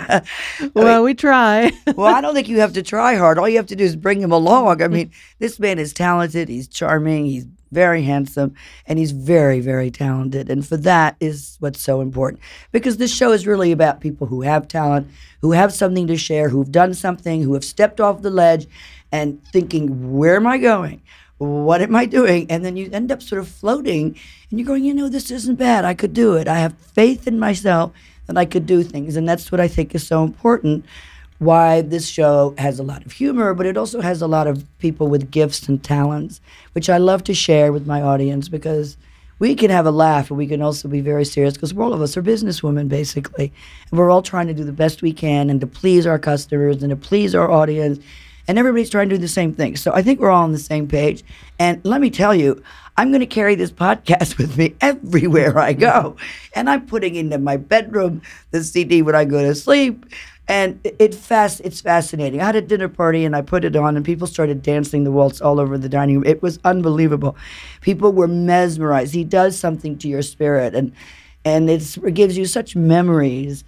Well, 0.75 1.03
we 1.03 1.15
try. 1.15 1.73
well, 1.97 2.15
I 2.15 2.21
don't 2.21 2.35
think 2.35 2.49
you 2.49 2.61
have 2.61 2.73
to 2.75 2.83
try 2.83 3.17
hard. 3.17 3.39
All 3.39 3.49
you 3.49 3.57
have 3.57 3.67
to 3.67 3.77
do 3.77 3.85
is 3.85 3.97
bring 3.97 4.21
him 4.21 4.33
along. 4.33 4.83
I 4.83 4.89
mean, 4.89 5.11
this 5.39 5.59
man 5.59 5.79
is 5.79 5.93
talented. 5.93 6.49
He's 6.49 6.69
charming. 6.69 7.27
He's 7.27 7.47
very 7.73 8.03
handsome, 8.03 8.55
and 8.87 8.99
he's 8.99 9.13
very, 9.13 9.61
very 9.61 9.91
talented. 9.91 10.51
And 10.51 10.67
for 10.67 10.77
that 10.79 11.17
is 11.21 11.57
what's 11.61 11.81
so 11.81 12.01
important 12.01 12.41
because 12.73 12.97
this 12.97 13.15
show 13.15 13.33
is 13.33 13.47
really 13.47 13.73
about 13.73 14.01
people 14.01 14.27
who 14.27 14.43
have 14.43 14.69
talent, 14.69 15.09
who 15.41 15.53
have 15.53 15.73
something 15.73 16.07
to 16.07 16.17
share, 16.17 16.49
who've 16.49 16.71
done 16.71 16.95
something, 16.95 17.43
who 17.43 17.55
have 17.55 17.65
stepped 17.65 18.01
off 18.01 18.23
the 18.23 18.31
ledge, 18.31 18.67
and 19.13 19.41
thinking, 19.53 20.17
"Where 20.17 20.37
am 20.37 20.47
I 20.47 20.59
going?" 20.59 21.03
What 21.39 21.83
am 21.83 21.95
I 21.95 22.07
doing? 22.07 22.51
And 22.51 22.65
then 22.65 22.77
you 22.77 22.89
end 22.93 23.13
up 23.13 23.23
sort 23.23 23.41
of 23.41 23.49
floating 23.49 24.17
and 24.51 24.59
you're 24.59 24.67
going, 24.67 24.85
you 24.85 24.95
know, 24.95 25.09
this 25.09 25.31
isn't 25.31 25.57
bad. 25.57 25.85
I 25.85 25.95
could 25.95 26.15
do 26.15 26.35
it. 26.35 26.49
I 26.49 26.59
have 26.59 26.75
faith 26.79 27.27
in 27.27 27.39
myself 27.39 27.93
that 28.27 28.39
I 28.39 28.45
could 28.45 28.67
do 28.67 28.83
things. 28.83 29.17
And 29.17 29.29
that's 29.29 29.53
what 29.53 29.61
I 29.61 29.69
think 29.69 29.95
is 29.95 30.07
so 30.07 30.25
important 30.25 30.85
why 31.39 31.83
this 31.83 32.09
show 32.09 32.55
has 32.57 32.79
a 32.79 32.83
lot 32.83 33.05
of 33.05 33.13
humor, 33.13 33.53
but 33.53 33.67
it 33.67 33.77
also 33.77 34.01
has 34.01 34.23
a 34.23 34.27
lot 34.27 34.47
of 34.47 34.65
people 34.79 35.09
with 35.09 35.31
gifts 35.31 35.69
and 35.69 35.83
talents, 35.83 36.41
which 36.73 36.89
I 36.89 36.97
love 36.97 37.25
to 37.25 37.35
share 37.35 37.73
with 37.73 37.87
my 37.87 38.01
audience 38.01 38.49
because 38.49 38.97
we 39.39 39.55
can 39.55 39.71
have 39.71 39.85
a 39.85 39.91
laugh 39.91 40.31
and 40.31 40.39
we 40.39 40.47
can 40.47 40.63
also 40.63 40.89
be 40.89 41.01
very 41.01 41.25
serious 41.25 41.55
because 41.55 41.77
all 41.77 41.93
of 41.93 42.01
us 42.01 42.17
are 42.17 42.23
businesswomen 42.23 42.89
basically 42.89 43.53
and 43.91 43.99
we're 43.99 44.11
all 44.11 44.23
trying 44.23 44.47
to 44.47 44.55
do 44.55 44.65
the 44.65 44.73
best 44.73 45.03
we 45.03 45.13
can 45.13 45.51
and 45.51 45.61
to 45.61 45.67
please 45.67 46.07
our 46.07 46.19
customers 46.19 46.83
and 46.83 46.89
to 46.89 46.97
please 46.97 47.35
our 47.35 47.51
audience 47.51 47.99
and 48.49 48.59
everybody's 48.59 48.91
trying 48.91 49.09
to 49.09 49.17
do 49.17 49.21
the 49.21 49.29
same 49.29 49.53
thing 49.53 49.77
so 49.77 49.93
i 49.93 50.03
think 50.03 50.21
we're 50.21 50.31
all 50.31 50.45
on 50.45 50.53
the 50.53 50.59
same 50.59 50.87
page 50.87 51.23
and 51.59 51.85
let 51.85 52.01
me 52.01 52.11
tell 52.11 52.35
you 52.35 52.63
i'm 52.97 53.11
going 53.11 53.21
to 53.21 53.27
carry 53.27 53.55
this 53.55 53.71
podcast 53.71 54.39
with 54.39 54.57
me 54.57 54.75
everywhere 54.81 55.59
i 55.59 55.73
go 55.73 56.17
and 56.55 56.69
i'm 56.69 56.87
putting 56.87 57.15
into 57.15 57.39
my 57.39 57.57
bedroom 57.57 58.23
the 58.51 58.63
cd 58.63 59.03
when 59.03 59.15
i 59.15 59.25
go 59.25 59.43
to 59.43 59.55
sleep 59.55 60.07
and 60.49 60.79
it, 60.85 60.97
it 60.99 61.15
fast 61.15 61.61
it's 61.65 61.81
fascinating. 61.81 62.41
I 62.41 62.45
had 62.45 62.57
a 62.57 62.63
dinner 62.63 62.89
party 62.89 63.25
and 63.25 63.35
I 63.35 63.43
put 63.43 63.65
it 63.65 63.75
on 63.75 63.97
and 63.97 64.05
people 64.05 64.27
started 64.27 64.63
dancing 64.63 65.05
the 65.05 65.11
waltz 65.11 65.41
all 65.41 65.59
over 65.59 65.77
the 65.77 65.89
dining 65.89 66.17
room. 66.17 66.27
It 66.27 66.43
was 66.43 66.59
unbelievable. 66.65 67.37
People 67.81 68.13
were 68.13 68.29
mesmerized. 68.29 69.15
He 69.15 69.25
does 69.25 69.59
something 69.59 69.99
to 69.99 70.09
your 70.09 70.23
spirit 70.23 70.75
and 70.75 70.93
and 71.47 71.71
it's, 71.71 71.97
it 71.97 72.15
gives 72.15 72.37
you 72.37 72.45
such 72.45 72.75
memories. 72.75 73.63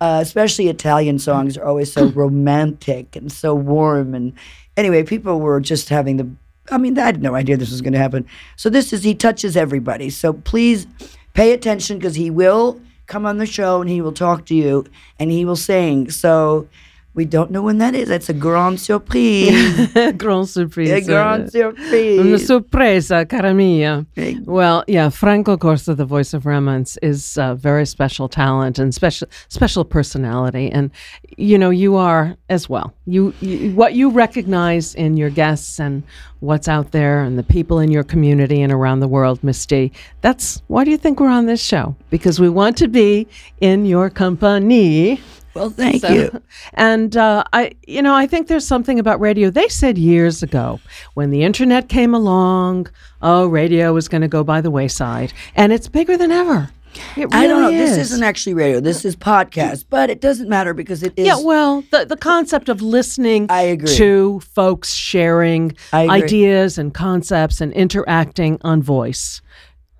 Uh, 0.00 0.20
especially 0.22 0.68
Italian 0.68 1.18
songs 1.18 1.58
are 1.58 1.64
always 1.64 1.92
so 1.92 2.06
romantic 2.14 3.16
and 3.16 3.32
so 3.32 3.52
warm. 3.52 4.14
And 4.14 4.32
anyway, 4.76 5.02
people 5.02 5.40
were 5.40 5.60
just 5.60 5.88
having 5.88 6.18
the. 6.18 6.30
I 6.70 6.78
mean, 6.78 6.96
I 6.98 7.06
had 7.06 7.22
no 7.22 7.34
idea 7.34 7.56
this 7.56 7.72
was 7.72 7.82
going 7.82 7.94
to 7.94 7.98
happen. 7.98 8.26
So 8.54 8.70
this 8.70 8.92
is 8.92 9.02
he 9.02 9.14
touches 9.14 9.56
everybody. 9.56 10.08
So 10.08 10.32
please 10.34 10.86
pay 11.34 11.52
attention 11.52 11.98
because 11.98 12.14
he 12.14 12.30
will 12.30 12.80
come 13.06 13.26
on 13.26 13.38
the 13.38 13.46
show 13.46 13.80
and 13.80 13.90
he 13.90 14.00
will 14.00 14.12
talk 14.12 14.46
to 14.46 14.54
you 14.54 14.84
and 15.18 15.30
he 15.30 15.44
will 15.44 15.56
sing. 15.56 16.10
So 16.10 16.68
we 17.16 17.24
don't 17.24 17.50
know 17.50 17.62
when 17.62 17.78
that 17.78 17.94
is. 17.94 18.08
That's 18.08 18.28
a 18.28 18.34
grand 18.34 18.78
surprise. 18.78 19.88
Grand 20.18 20.48
surprise. 20.48 20.90
a 20.90 21.00
grand 21.00 21.56
uh, 21.56 21.58
Una 21.58 22.38
surprise. 22.38 22.46
sorpresa, 22.46 23.26
cara 23.26 23.54
mia. 23.54 24.04
Well, 24.44 24.84
yeah, 24.86 25.08
Franco 25.08 25.56
Corso, 25.56 25.94
the 25.94 26.04
voice 26.04 26.34
of 26.34 26.44
Remons, 26.44 26.98
is 27.02 27.38
a 27.38 27.54
very 27.54 27.86
special 27.86 28.28
talent 28.28 28.78
and 28.78 28.94
special 28.94 29.28
special 29.48 29.84
personality, 29.84 30.70
and 30.70 30.90
you 31.38 31.56
know 31.56 31.70
you 31.70 31.96
are 31.96 32.36
as 32.50 32.68
well. 32.68 32.92
You, 33.06 33.32
you 33.40 33.74
what 33.74 33.94
you 33.94 34.10
recognize 34.10 34.94
in 34.94 35.16
your 35.16 35.30
guests 35.30 35.80
and 35.80 36.02
what's 36.40 36.68
out 36.68 36.92
there 36.92 37.22
and 37.22 37.38
the 37.38 37.42
people 37.42 37.78
in 37.78 37.90
your 37.90 38.04
community 38.04 38.60
and 38.60 38.70
around 38.70 39.00
the 39.00 39.08
world, 39.08 39.42
Misty. 39.42 39.90
That's 40.20 40.62
why 40.66 40.84
do 40.84 40.90
you 40.90 40.98
think 40.98 41.18
we're 41.18 41.28
on 41.28 41.46
this 41.46 41.62
show? 41.62 41.96
Because 42.10 42.38
we 42.38 42.50
want 42.50 42.76
to 42.76 42.88
be 42.88 43.26
in 43.62 43.86
your 43.86 44.10
company. 44.10 45.18
Well, 45.56 45.70
thank 45.70 46.02
So- 46.02 46.08
you. 46.12 46.42
And 46.74 47.16
uh, 47.16 47.44
I, 47.52 47.72
you 47.86 48.02
know, 48.02 48.14
I 48.14 48.26
think 48.26 48.48
there's 48.48 48.66
something 48.66 48.98
about 48.98 49.20
radio. 49.20 49.50
They 49.50 49.68
said 49.68 49.96
years 49.98 50.42
ago 50.42 50.80
when 51.14 51.30
the 51.30 51.42
internet 51.42 51.88
came 51.88 52.14
along, 52.14 52.88
oh, 53.22 53.46
radio 53.46 53.92
was 53.92 54.08
going 54.08 54.22
to 54.22 54.28
go 54.28 54.44
by 54.44 54.60
the 54.60 54.70
wayside, 54.70 55.32
and 55.54 55.72
it's 55.72 55.88
bigger 55.88 56.16
than 56.16 56.30
ever. 56.30 56.70
Really 57.16 57.28
I 57.32 57.46
don't 57.46 57.60
know. 57.60 57.70
is. 57.70 57.90
This 57.96 58.10
isn't 58.10 58.22
actually 58.24 58.54
radio. 58.54 58.80
This 58.80 59.04
is 59.04 59.14
podcast, 59.16 59.84
but 59.90 60.08
it 60.08 60.22
doesn't 60.22 60.48
matter 60.48 60.72
because 60.72 61.02
it 61.02 61.12
is. 61.16 61.26
Yeah, 61.26 61.38
well, 61.42 61.82
the 61.90 62.06
the 62.06 62.16
concept 62.16 62.70
of 62.70 62.80
listening 62.80 63.46
I 63.50 63.62
agree. 63.62 63.94
to 63.96 64.40
folks 64.40 64.94
sharing 64.94 65.76
ideas 65.92 66.78
and 66.78 66.94
concepts 66.94 67.60
and 67.60 67.70
interacting 67.74 68.58
on 68.62 68.82
voice. 68.82 69.42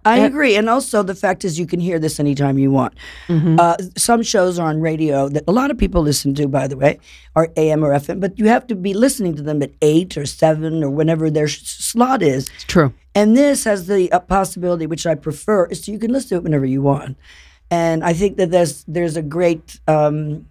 I 0.07 0.19
agree. 0.19 0.57
And 0.57 0.69
also, 0.69 1.03
the 1.03 1.15
fact 1.15 1.45
is, 1.45 1.59
you 1.59 1.67
can 1.67 1.81
hear 1.81 1.99
this 1.99 2.21
anytime 2.21 2.59
you 2.59 2.71
want. 2.71 2.95
Mm-hmm. 3.29 3.59
Uh, 3.59 3.77
some 3.97 4.23
shows 4.23 4.59
are 4.59 4.69
on 4.69 4.81
radio 4.81 5.29
that 5.29 5.45
a 5.49 5.53
lot 5.53 5.71
of 5.71 5.79
people 5.79 6.03
listen 6.03 6.35
to, 6.37 6.49
by 6.49 6.69
the 6.69 6.77
way, 6.77 6.99
are 7.35 7.51
AM 7.57 7.85
or 7.85 7.91
FM, 7.93 8.21
but 8.21 8.39
you 8.39 8.47
have 8.47 8.67
to 8.69 8.75
be 8.75 8.95
listening 8.95 9.35
to 9.37 9.43
them 9.43 9.63
at 9.63 9.73
8 9.83 10.17
or 10.17 10.27
7 10.27 10.85
or 10.85 10.91
whenever 10.91 11.31
their 11.31 11.49
sh- 11.49 11.63
slot 11.63 12.23
is. 12.23 12.49
It's 12.55 12.65
true. 12.65 12.93
And 13.15 13.37
this 13.37 13.65
has 13.65 13.87
the 13.87 14.13
uh, 14.13 14.21
possibility, 14.21 14.87
which 14.87 15.07
I 15.07 15.15
prefer, 15.15 15.67
is 15.67 15.85
so 15.85 15.93
you 15.93 15.99
can 15.99 16.13
listen 16.13 16.31
to 16.31 16.35
it 16.37 16.43
whenever 16.43 16.67
you 16.67 16.83
want. 16.83 17.17
And 17.71 18.05
I 18.05 18.13
think 18.13 18.37
that 18.37 18.51
there's 18.51 18.85
there's 18.85 19.17
a 19.17 19.23
great 19.23 19.81
um, 19.89 20.47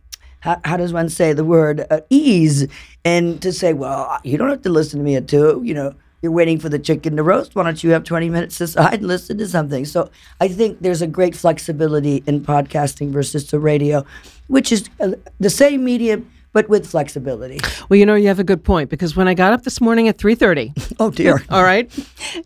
how, 0.46 0.60
how 0.64 0.78
does 0.78 0.94
one 0.94 1.10
say 1.10 1.34
the 1.34 1.44
word 1.44 1.86
uh, 1.90 2.02
ease, 2.10 2.68
and 3.04 3.42
to 3.42 3.52
say, 3.52 3.74
well, 3.74 4.20
you 4.24 4.38
don't 4.38 4.50
have 4.50 4.62
to 4.62 4.70
listen 4.70 5.00
to 5.00 5.04
me 5.04 5.16
at 5.16 5.28
two. 5.28 5.62
You 5.64 5.74
know, 5.74 5.96
you're 6.26 6.32
waiting 6.32 6.58
for 6.58 6.70
the 6.70 6.80
chicken 6.80 7.16
to 7.18 7.22
roast. 7.24 7.54
Why 7.54 7.62
don't 7.62 7.84
you 7.84 7.92
have 7.92 8.04
20 8.04 8.32
minutes 8.32 8.60
aside 8.60 8.96
and 8.96 9.08
listen 9.08 9.38
to 9.38 9.48
something? 9.48 9.86
So 9.86 10.10
I 10.42 10.48
think 10.48 10.80
there's 10.82 11.04
a 11.04 11.08
great 11.08 11.36
flexibility 11.36 12.24
in 12.26 12.42
podcasting 12.42 13.12
versus 13.12 13.52
the 13.52 13.60
radio, 13.60 14.04
which 14.48 14.72
is 14.72 14.90
uh, 15.00 15.12
the 15.40 15.52
same 15.52 15.86
medium 15.86 16.32
but 16.52 16.68
with 16.68 16.90
flexibility. 16.90 17.60
Well, 17.90 18.00
you 18.00 18.06
know, 18.08 18.16
you 18.16 18.30
have 18.30 18.40
a 18.40 18.44
good 18.44 18.64
point 18.64 18.90
because 18.90 19.16
when 19.16 19.28
I 19.28 19.36
got 19.36 19.54
up 19.54 19.64
this 19.64 19.80
morning 19.82 20.08
at 20.08 20.18
three 20.18 20.36
thirty. 20.36 20.74
Oh 21.00 21.12
dear. 21.12 21.44
all 21.50 21.64
right, 21.64 21.92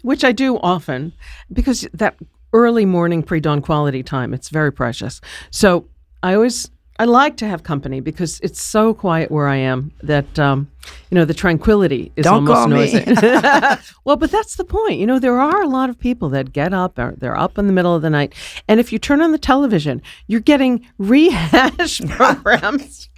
which 0.02 0.24
I 0.24 0.32
do 0.32 0.58
often 0.58 1.14
because 1.54 1.88
that 1.94 2.16
early 2.52 2.86
morning 2.86 3.24
pre 3.24 3.40
dawn 3.40 3.62
quality 3.62 4.04
time, 4.04 4.34
it's 4.34 4.50
very 4.50 4.74
precious. 4.74 5.22
So 5.52 5.88
I 6.22 6.34
always. 6.34 6.70
I 7.00 7.06
like 7.06 7.38
to 7.38 7.48
have 7.48 7.64
company 7.64 8.02
because 8.02 8.42
it's 8.42 8.62
so 8.62 8.94
quiet 8.94 9.32
where 9.32 9.48
I 9.48 9.56
am 9.56 9.92
that 10.04 10.38
um, 10.38 10.70
you 11.10 11.16
know 11.16 11.24
the 11.24 11.34
tranquility 11.34 12.12
is 12.18 12.26
Don't 12.26 12.48
almost 12.48 12.70
noisy. 12.70 13.06
well, 14.04 14.18
but 14.18 14.30
that's 14.30 14.58
the 14.58 14.66
point. 14.66 15.00
You 15.00 15.08
know, 15.08 15.18
there 15.18 15.40
are 15.40 15.62
a 15.62 15.68
lot 15.68 15.90
of 15.90 15.98
people 15.98 16.28
that 16.30 16.52
get 16.52 16.74
up, 16.74 17.00
or 17.00 17.16
they're 17.18 17.38
up 17.38 17.58
in 17.58 17.68
the 17.68 17.74
middle 17.74 17.96
of 17.96 18.02
the 18.02 18.10
night, 18.10 18.34
and 18.68 18.82
if 18.82 18.92
you 18.92 19.00
turn 19.00 19.22
on 19.22 19.32
the 19.32 19.38
television, 19.38 20.02
you're 20.28 20.42
getting 20.42 20.86
rehash 20.98 22.02
programs 22.10 23.10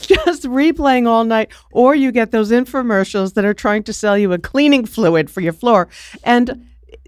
just 0.00 0.42
replaying 0.42 1.06
all 1.06 1.22
night, 1.22 1.52
or 1.70 1.94
you 1.94 2.10
get 2.10 2.32
those 2.32 2.50
infomercials 2.50 3.34
that 3.34 3.44
are 3.44 3.54
trying 3.54 3.84
to 3.84 3.92
sell 3.92 4.18
you 4.18 4.32
a 4.32 4.38
cleaning 4.38 4.84
fluid 4.84 5.30
for 5.30 5.40
your 5.40 5.52
floor. 5.52 5.88
And 6.24 6.66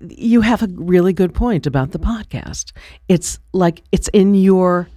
you 0.08 0.42
have 0.42 0.62
a 0.62 0.68
really 0.74 1.12
good 1.12 1.34
point 1.34 1.66
about 1.66 1.90
the 1.90 1.98
podcast. 1.98 2.72
It's 3.08 3.40
like 3.52 3.82
it's 3.90 4.08
in 4.08 4.36
your 4.36 4.88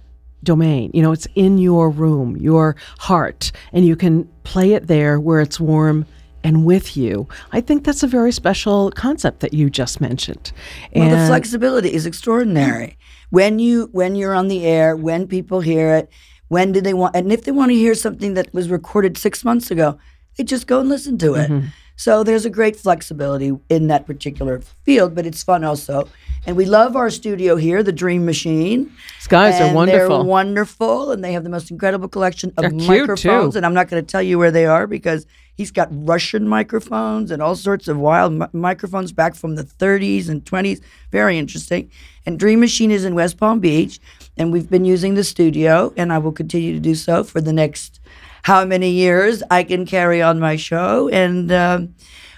domain, 0.44 0.90
you 0.94 1.02
know, 1.02 1.12
it's 1.12 1.26
in 1.34 1.58
your 1.58 1.90
room, 1.90 2.36
your 2.36 2.76
heart, 2.98 3.50
and 3.72 3.86
you 3.86 3.96
can 3.96 4.24
play 4.44 4.72
it 4.72 4.86
there 4.86 5.18
where 5.18 5.40
it's 5.40 5.58
warm 5.58 6.06
and 6.44 6.64
with 6.64 6.96
you. 6.96 7.26
I 7.52 7.60
think 7.60 7.84
that's 7.84 8.02
a 8.02 8.06
very 8.06 8.30
special 8.30 8.90
concept 8.92 9.40
that 9.40 9.54
you 9.54 9.70
just 9.70 10.00
mentioned. 10.00 10.52
Well, 10.94 11.10
the 11.10 11.26
flexibility 11.26 11.92
is 11.92 12.06
extraordinary. 12.06 12.98
When 13.30 13.58
you 13.58 13.88
when 13.92 14.14
you're 14.14 14.34
on 14.34 14.48
the 14.48 14.64
air, 14.64 14.94
when 14.94 15.26
people 15.26 15.60
hear 15.60 15.94
it, 15.94 16.10
when 16.48 16.70
do 16.70 16.80
they 16.80 16.94
want? 16.94 17.16
And 17.16 17.32
if 17.32 17.44
they 17.44 17.50
want 17.50 17.70
to 17.70 17.74
hear 17.74 17.94
something 17.94 18.34
that 18.34 18.52
was 18.52 18.68
recorded 18.68 19.16
six 19.16 19.42
months 19.42 19.70
ago, 19.70 19.98
they 20.36 20.44
just 20.44 20.66
go 20.66 20.80
and 20.80 20.88
listen 20.88 21.18
to 21.18 21.34
it. 21.34 21.50
Mm-hmm. 21.50 21.68
So 21.96 22.24
there's 22.24 22.44
a 22.44 22.50
great 22.50 22.76
flexibility 22.76 23.52
in 23.68 23.86
that 23.86 24.06
particular 24.06 24.60
field, 24.84 25.14
but 25.14 25.26
it's 25.26 25.42
fun 25.42 25.62
also. 25.64 26.08
And 26.46 26.56
we 26.56 26.64
love 26.66 26.96
our 26.96 27.08
studio 27.08 27.56
here, 27.56 27.82
the 27.82 27.92
Dream 27.92 28.24
Machine. 28.26 28.92
These 29.18 29.28
guys 29.28 29.60
are 29.60 29.72
wonderful. 29.74 30.18
They're 30.18 30.24
wonderful, 30.26 31.12
and 31.12 31.22
they 31.24 31.32
have 31.32 31.44
the 31.44 31.50
most 31.50 31.70
incredible 31.70 32.08
collection 32.08 32.52
of 32.56 32.64
microphones. 32.88 33.54
too. 33.54 33.56
And 33.58 33.64
I'm 33.64 33.74
not 33.74 33.88
going 33.88 34.04
to 34.04 34.06
tell 34.10 34.22
you 34.22 34.38
where 34.38 34.50
they 34.50 34.66
are 34.66 34.86
because 34.86 35.24
he's 35.56 35.70
got 35.70 35.88
Russian 35.92 36.48
microphones 36.48 37.30
and 37.30 37.40
all 37.40 37.54
sorts 37.54 37.86
of 37.88 37.96
wild 37.96 38.32
mi- 38.32 38.46
microphones 38.52 39.12
back 39.12 39.34
from 39.36 39.54
the 39.54 39.62
30s 39.62 40.28
and 40.28 40.44
20s. 40.44 40.80
Very 41.12 41.38
interesting. 41.38 41.90
And 42.26 42.38
Dream 42.38 42.58
Machine 42.60 42.90
is 42.90 43.04
in 43.04 43.14
West 43.14 43.38
Palm 43.38 43.60
Beach, 43.60 44.00
and 44.36 44.52
we've 44.52 44.68
been 44.68 44.84
using 44.84 45.14
the 45.14 45.24
studio, 45.24 45.92
and 45.96 46.12
I 46.12 46.18
will 46.18 46.32
continue 46.32 46.72
to 46.74 46.80
do 46.80 46.96
so 46.96 47.22
for 47.22 47.40
the 47.40 47.52
next 47.52 48.00
how 48.44 48.62
many 48.62 48.90
years 48.90 49.42
I 49.50 49.64
can 49.64 49.86
carry 49.86 50.20
on 50.20 50.38
my 50.38 50.56
show. 50.56 51.08
And 51.08 51.50
um, 51.50 51.94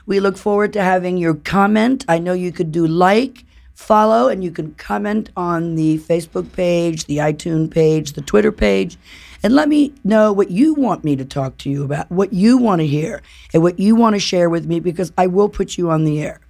we 0.06 0.20
look 0.20 0.36
forward 0.36 0.72
to 0.74 0.82
having 0.82 1.16
your 1.16 1.34
comment. 1.34 2.04
I 2.06 2.20
know 2.20 2.32
you 2.32 2.52
could 2.52 2.70
do 2.70 2.86
like, 2.86 3.44
follow, 3.74 4.28
and 4.28 4.44
you 4.44 4.52
can 4.52 4.72
comment 4.74 5.30
on 5.36 5.74
the 5.74 5.98
Facebook 5.98 6.52
page, 6.52 7.06
the 7.06 7.16
iTunes 7.16 7.72
page, 7.72 8.12
the 8.12 8.20
Twitter 8.20 8.52
page, 8.52 8.96
and 9.42 9.56
let 9.56 9.68
me 9.68 9.94
know 10.04 10.32
what 10.32 10.48
you 10.48 10.74
want 10.74 11.02
me 11.02 11.16
to 11.16 11.24
talk 11.24 11.58
to 11.58 11.70
you 11.70 11.82
about, 11.82 12.08
what 12.08 12.32
you 12.32 12.56
want 12.56 12.80
to 12.82 12.86
hear, 12.86 13.20
and 13.52 13.60
what 13.60 13.80
you 13.80 13.96
want 13.96 14.14
to 14.14 14.20
share 14.20 14.48
with 14.48 14.64
me 14.64 14.78
because 14.78 15.12
I 15.18 15.26
will 15.26 15.48
put 15.48 15.76
you 15.76 15.90
on 15.90 16.04
the 16.04 16.22
air. 16.22 16.40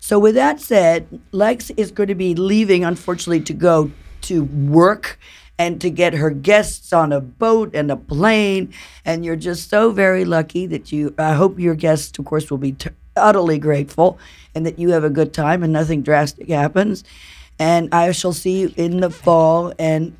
So, 0.00 0.18
with 0.18 0.36
that 0.36 0.58
said, 0.58 1.20
Lex 1.32 1.68
is 1.76 1.90
going 1.90 2.08
to 2.08 2.14
be 2.14 2.34
leaving, 2.34 2.82
unfortunately, 2.82 3.40
to 3.40 3.52
go 3.52 3.90
to 4.22 4.44
work 4.44 5.18
and 5.58 5.80
to 5.80 5.90
get 5.90 6.14
her 6.14 6.30
guests 6.30 6.92
on 6.92 7.12
a 7.12 7.20
boat 7.20 7.74
and 7.74 7.90
a 7.90 7.96
plane. 7.96 8.72
And 9.04 9.24
you're 9.24 9.36
just 9.36 9.70
so 9.70 9.90
very 9.90 10.24
lucky 10.24 10.66
that 10.66 10.92
you, 10.92 11.14
I 11.18 11.34
hope 11.34 11.58
your 11.58 11.74
guests, 11.74 12.18
of 12.18 12.24
course, 12.24 12.50
will 12.50 12.58
be 12.58 12.72
t- 12.72 12.90
utterly 13.16 13.58
grateful 13.58 14.18
and 14.54 14.66
that 14.66 14.78
you 14.78 14.90
have 14.90 15.04
a 15.04 15.10
good 15.10 15.32
time 15.32 15.62
and 15.62 15.72
nothing 15.72 16.02
drastic 16.02 16.48
happens. 16.48 17.04
And 17.58 17.92
I 17.94 18.12
shall 18.12 18.34
see 18.34 18.60
you 18.60 18.74
in 18.76 19.00
the 19.00 19.10
fall. 19.10 19.72
And 19.78 20.16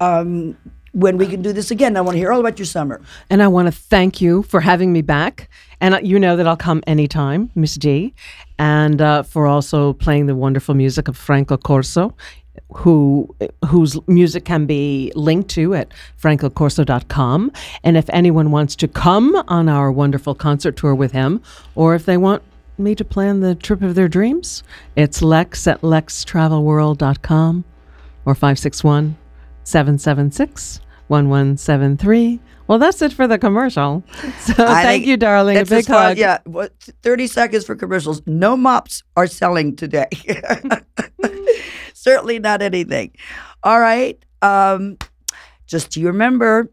um, 0.00 0.58
when 0.92 1.16
we 1.16 1.26
can 1.26 1.40
do 1.40 1.52
this 1.52 1.70
again, 1.70 1.96
I 1.96 2.02
want 2.02 2.16
to 2.16 2.18
hear 2.18 2.32
all 2.32 2.40
about 2.40 2.58
your 2.58 2.66
summer. 2.66 3.00
And 3.30 3.42
I 3.42 3.48
want 3.48 3.66
to 3.66 3.72
thank 3.72 4.20
you 4.20 4.42
for 4.42 4.60
having 4.60 4.92
me 4.92 5.00
back. 5.00 5.48
And 5.80 5.98
you 6.06 6.18
know 6.18 6.36
that 6.36 6.46
I'll 6.46 6.56
come 6.56 6.82
anytime, 6.86 7.50
Miss 7.54 7.76
D. 7.76 8.14
And 8.58 9.00
uh, 9.00 9.22
for 9.22 9.46
also 9.46 9.92
playing 9.94 10.26
the 10.26 10.34
wonderful 10.34 10.74
music 10.74 11.08
of 11.08 11.16
Franco 11.16 11.56
Corso, 11.56 12.14
who 12.72 13.34
whose 13.66 13.98
music 14.06 14.44
can 14.44 14.66
be 14.66 15.12
linked 15.14 15.50
to 15.50 15.74
at 15.74 15.88
francocorso.com. 16.20 17.52
And 17.82 17.96
if 17.96 18.08
anyone 18.10 18.50
wants 18.50 18.76
to 18.76 18.88
come 18.88 19.34
on 19.48 19.68
our 19.68 19.90
wonderful 19.90 20.34
concert 20.34 20.76
tour 20.76 20.94
with 20.94 21.12
him, 21.12 21.42
or 21.74 21.94
if 21.94 22.04
they 22.04 22.16
want 22.16 22.42
me 22.76 22.94
to 22.94 23.04
plan 23.04 23.40
the 23.40 23.54
trip 23.54 23.82
of 23.82 23.94
their 23.94 24.08
dreams, 24.08 24.62
it's 24.96 25.22
lex 25.22 25.66
at 25.66 25.80
lextravelworld.com 25.80 27.64
or 28.24 28.34
561 28.34 29.16
776 29.64 30.80
1173. 31.08 32.40
Well, 32.66 32.78
that's 32.78 33.00
it 33.00 33.14
for 33.14 33.26
the 33.26 33.38
commercial. 33.38 34.04
So 34.40 34.64
I 34.66 34.82
thank 34.82 35.04
you, 35.04 35.16
darling. 35.16 35.58
A 35.58 35.64
big 35.64 35.86
hug. 35.86 36.16
Yeah, 36.16 36.38
what, 36.44 36.72
30 37.02 37.26
seconds 37.26 37.64
for 37.66 37.74
commercials. 37.74 38.22
No 38.26 38.56
mops 38.56 39.02
are 39.16 39.26
selling 39.26 39.76
today. 39.76 40.08
Certainly 42.08 42.38
not 42.38 42.62
anything. 42.62 43.10
All 43.62 43.78
right. 43.78 44.18
Um, 44.40 44.96
just 45.66 45.94
you 45.94 46.06
remember, 46.06 46.70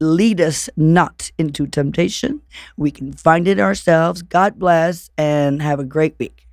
lead 0.00 0.40
us 0.40 0.70
not 0.78 1.30
into 1.36 1.66
temptation. 1.66 2.40
We 2.78 2.90
can 2.90 3.12
find 3.12 3.46
it 3.46 3.60
ourselves. 3.60 4.22
God 4.22 4.58
bless 4.58 5.10
and 5.18 5.60
have 5.60 5.78
a 5.78 5.84
great 5.84 6.14
week. 6.18 6.47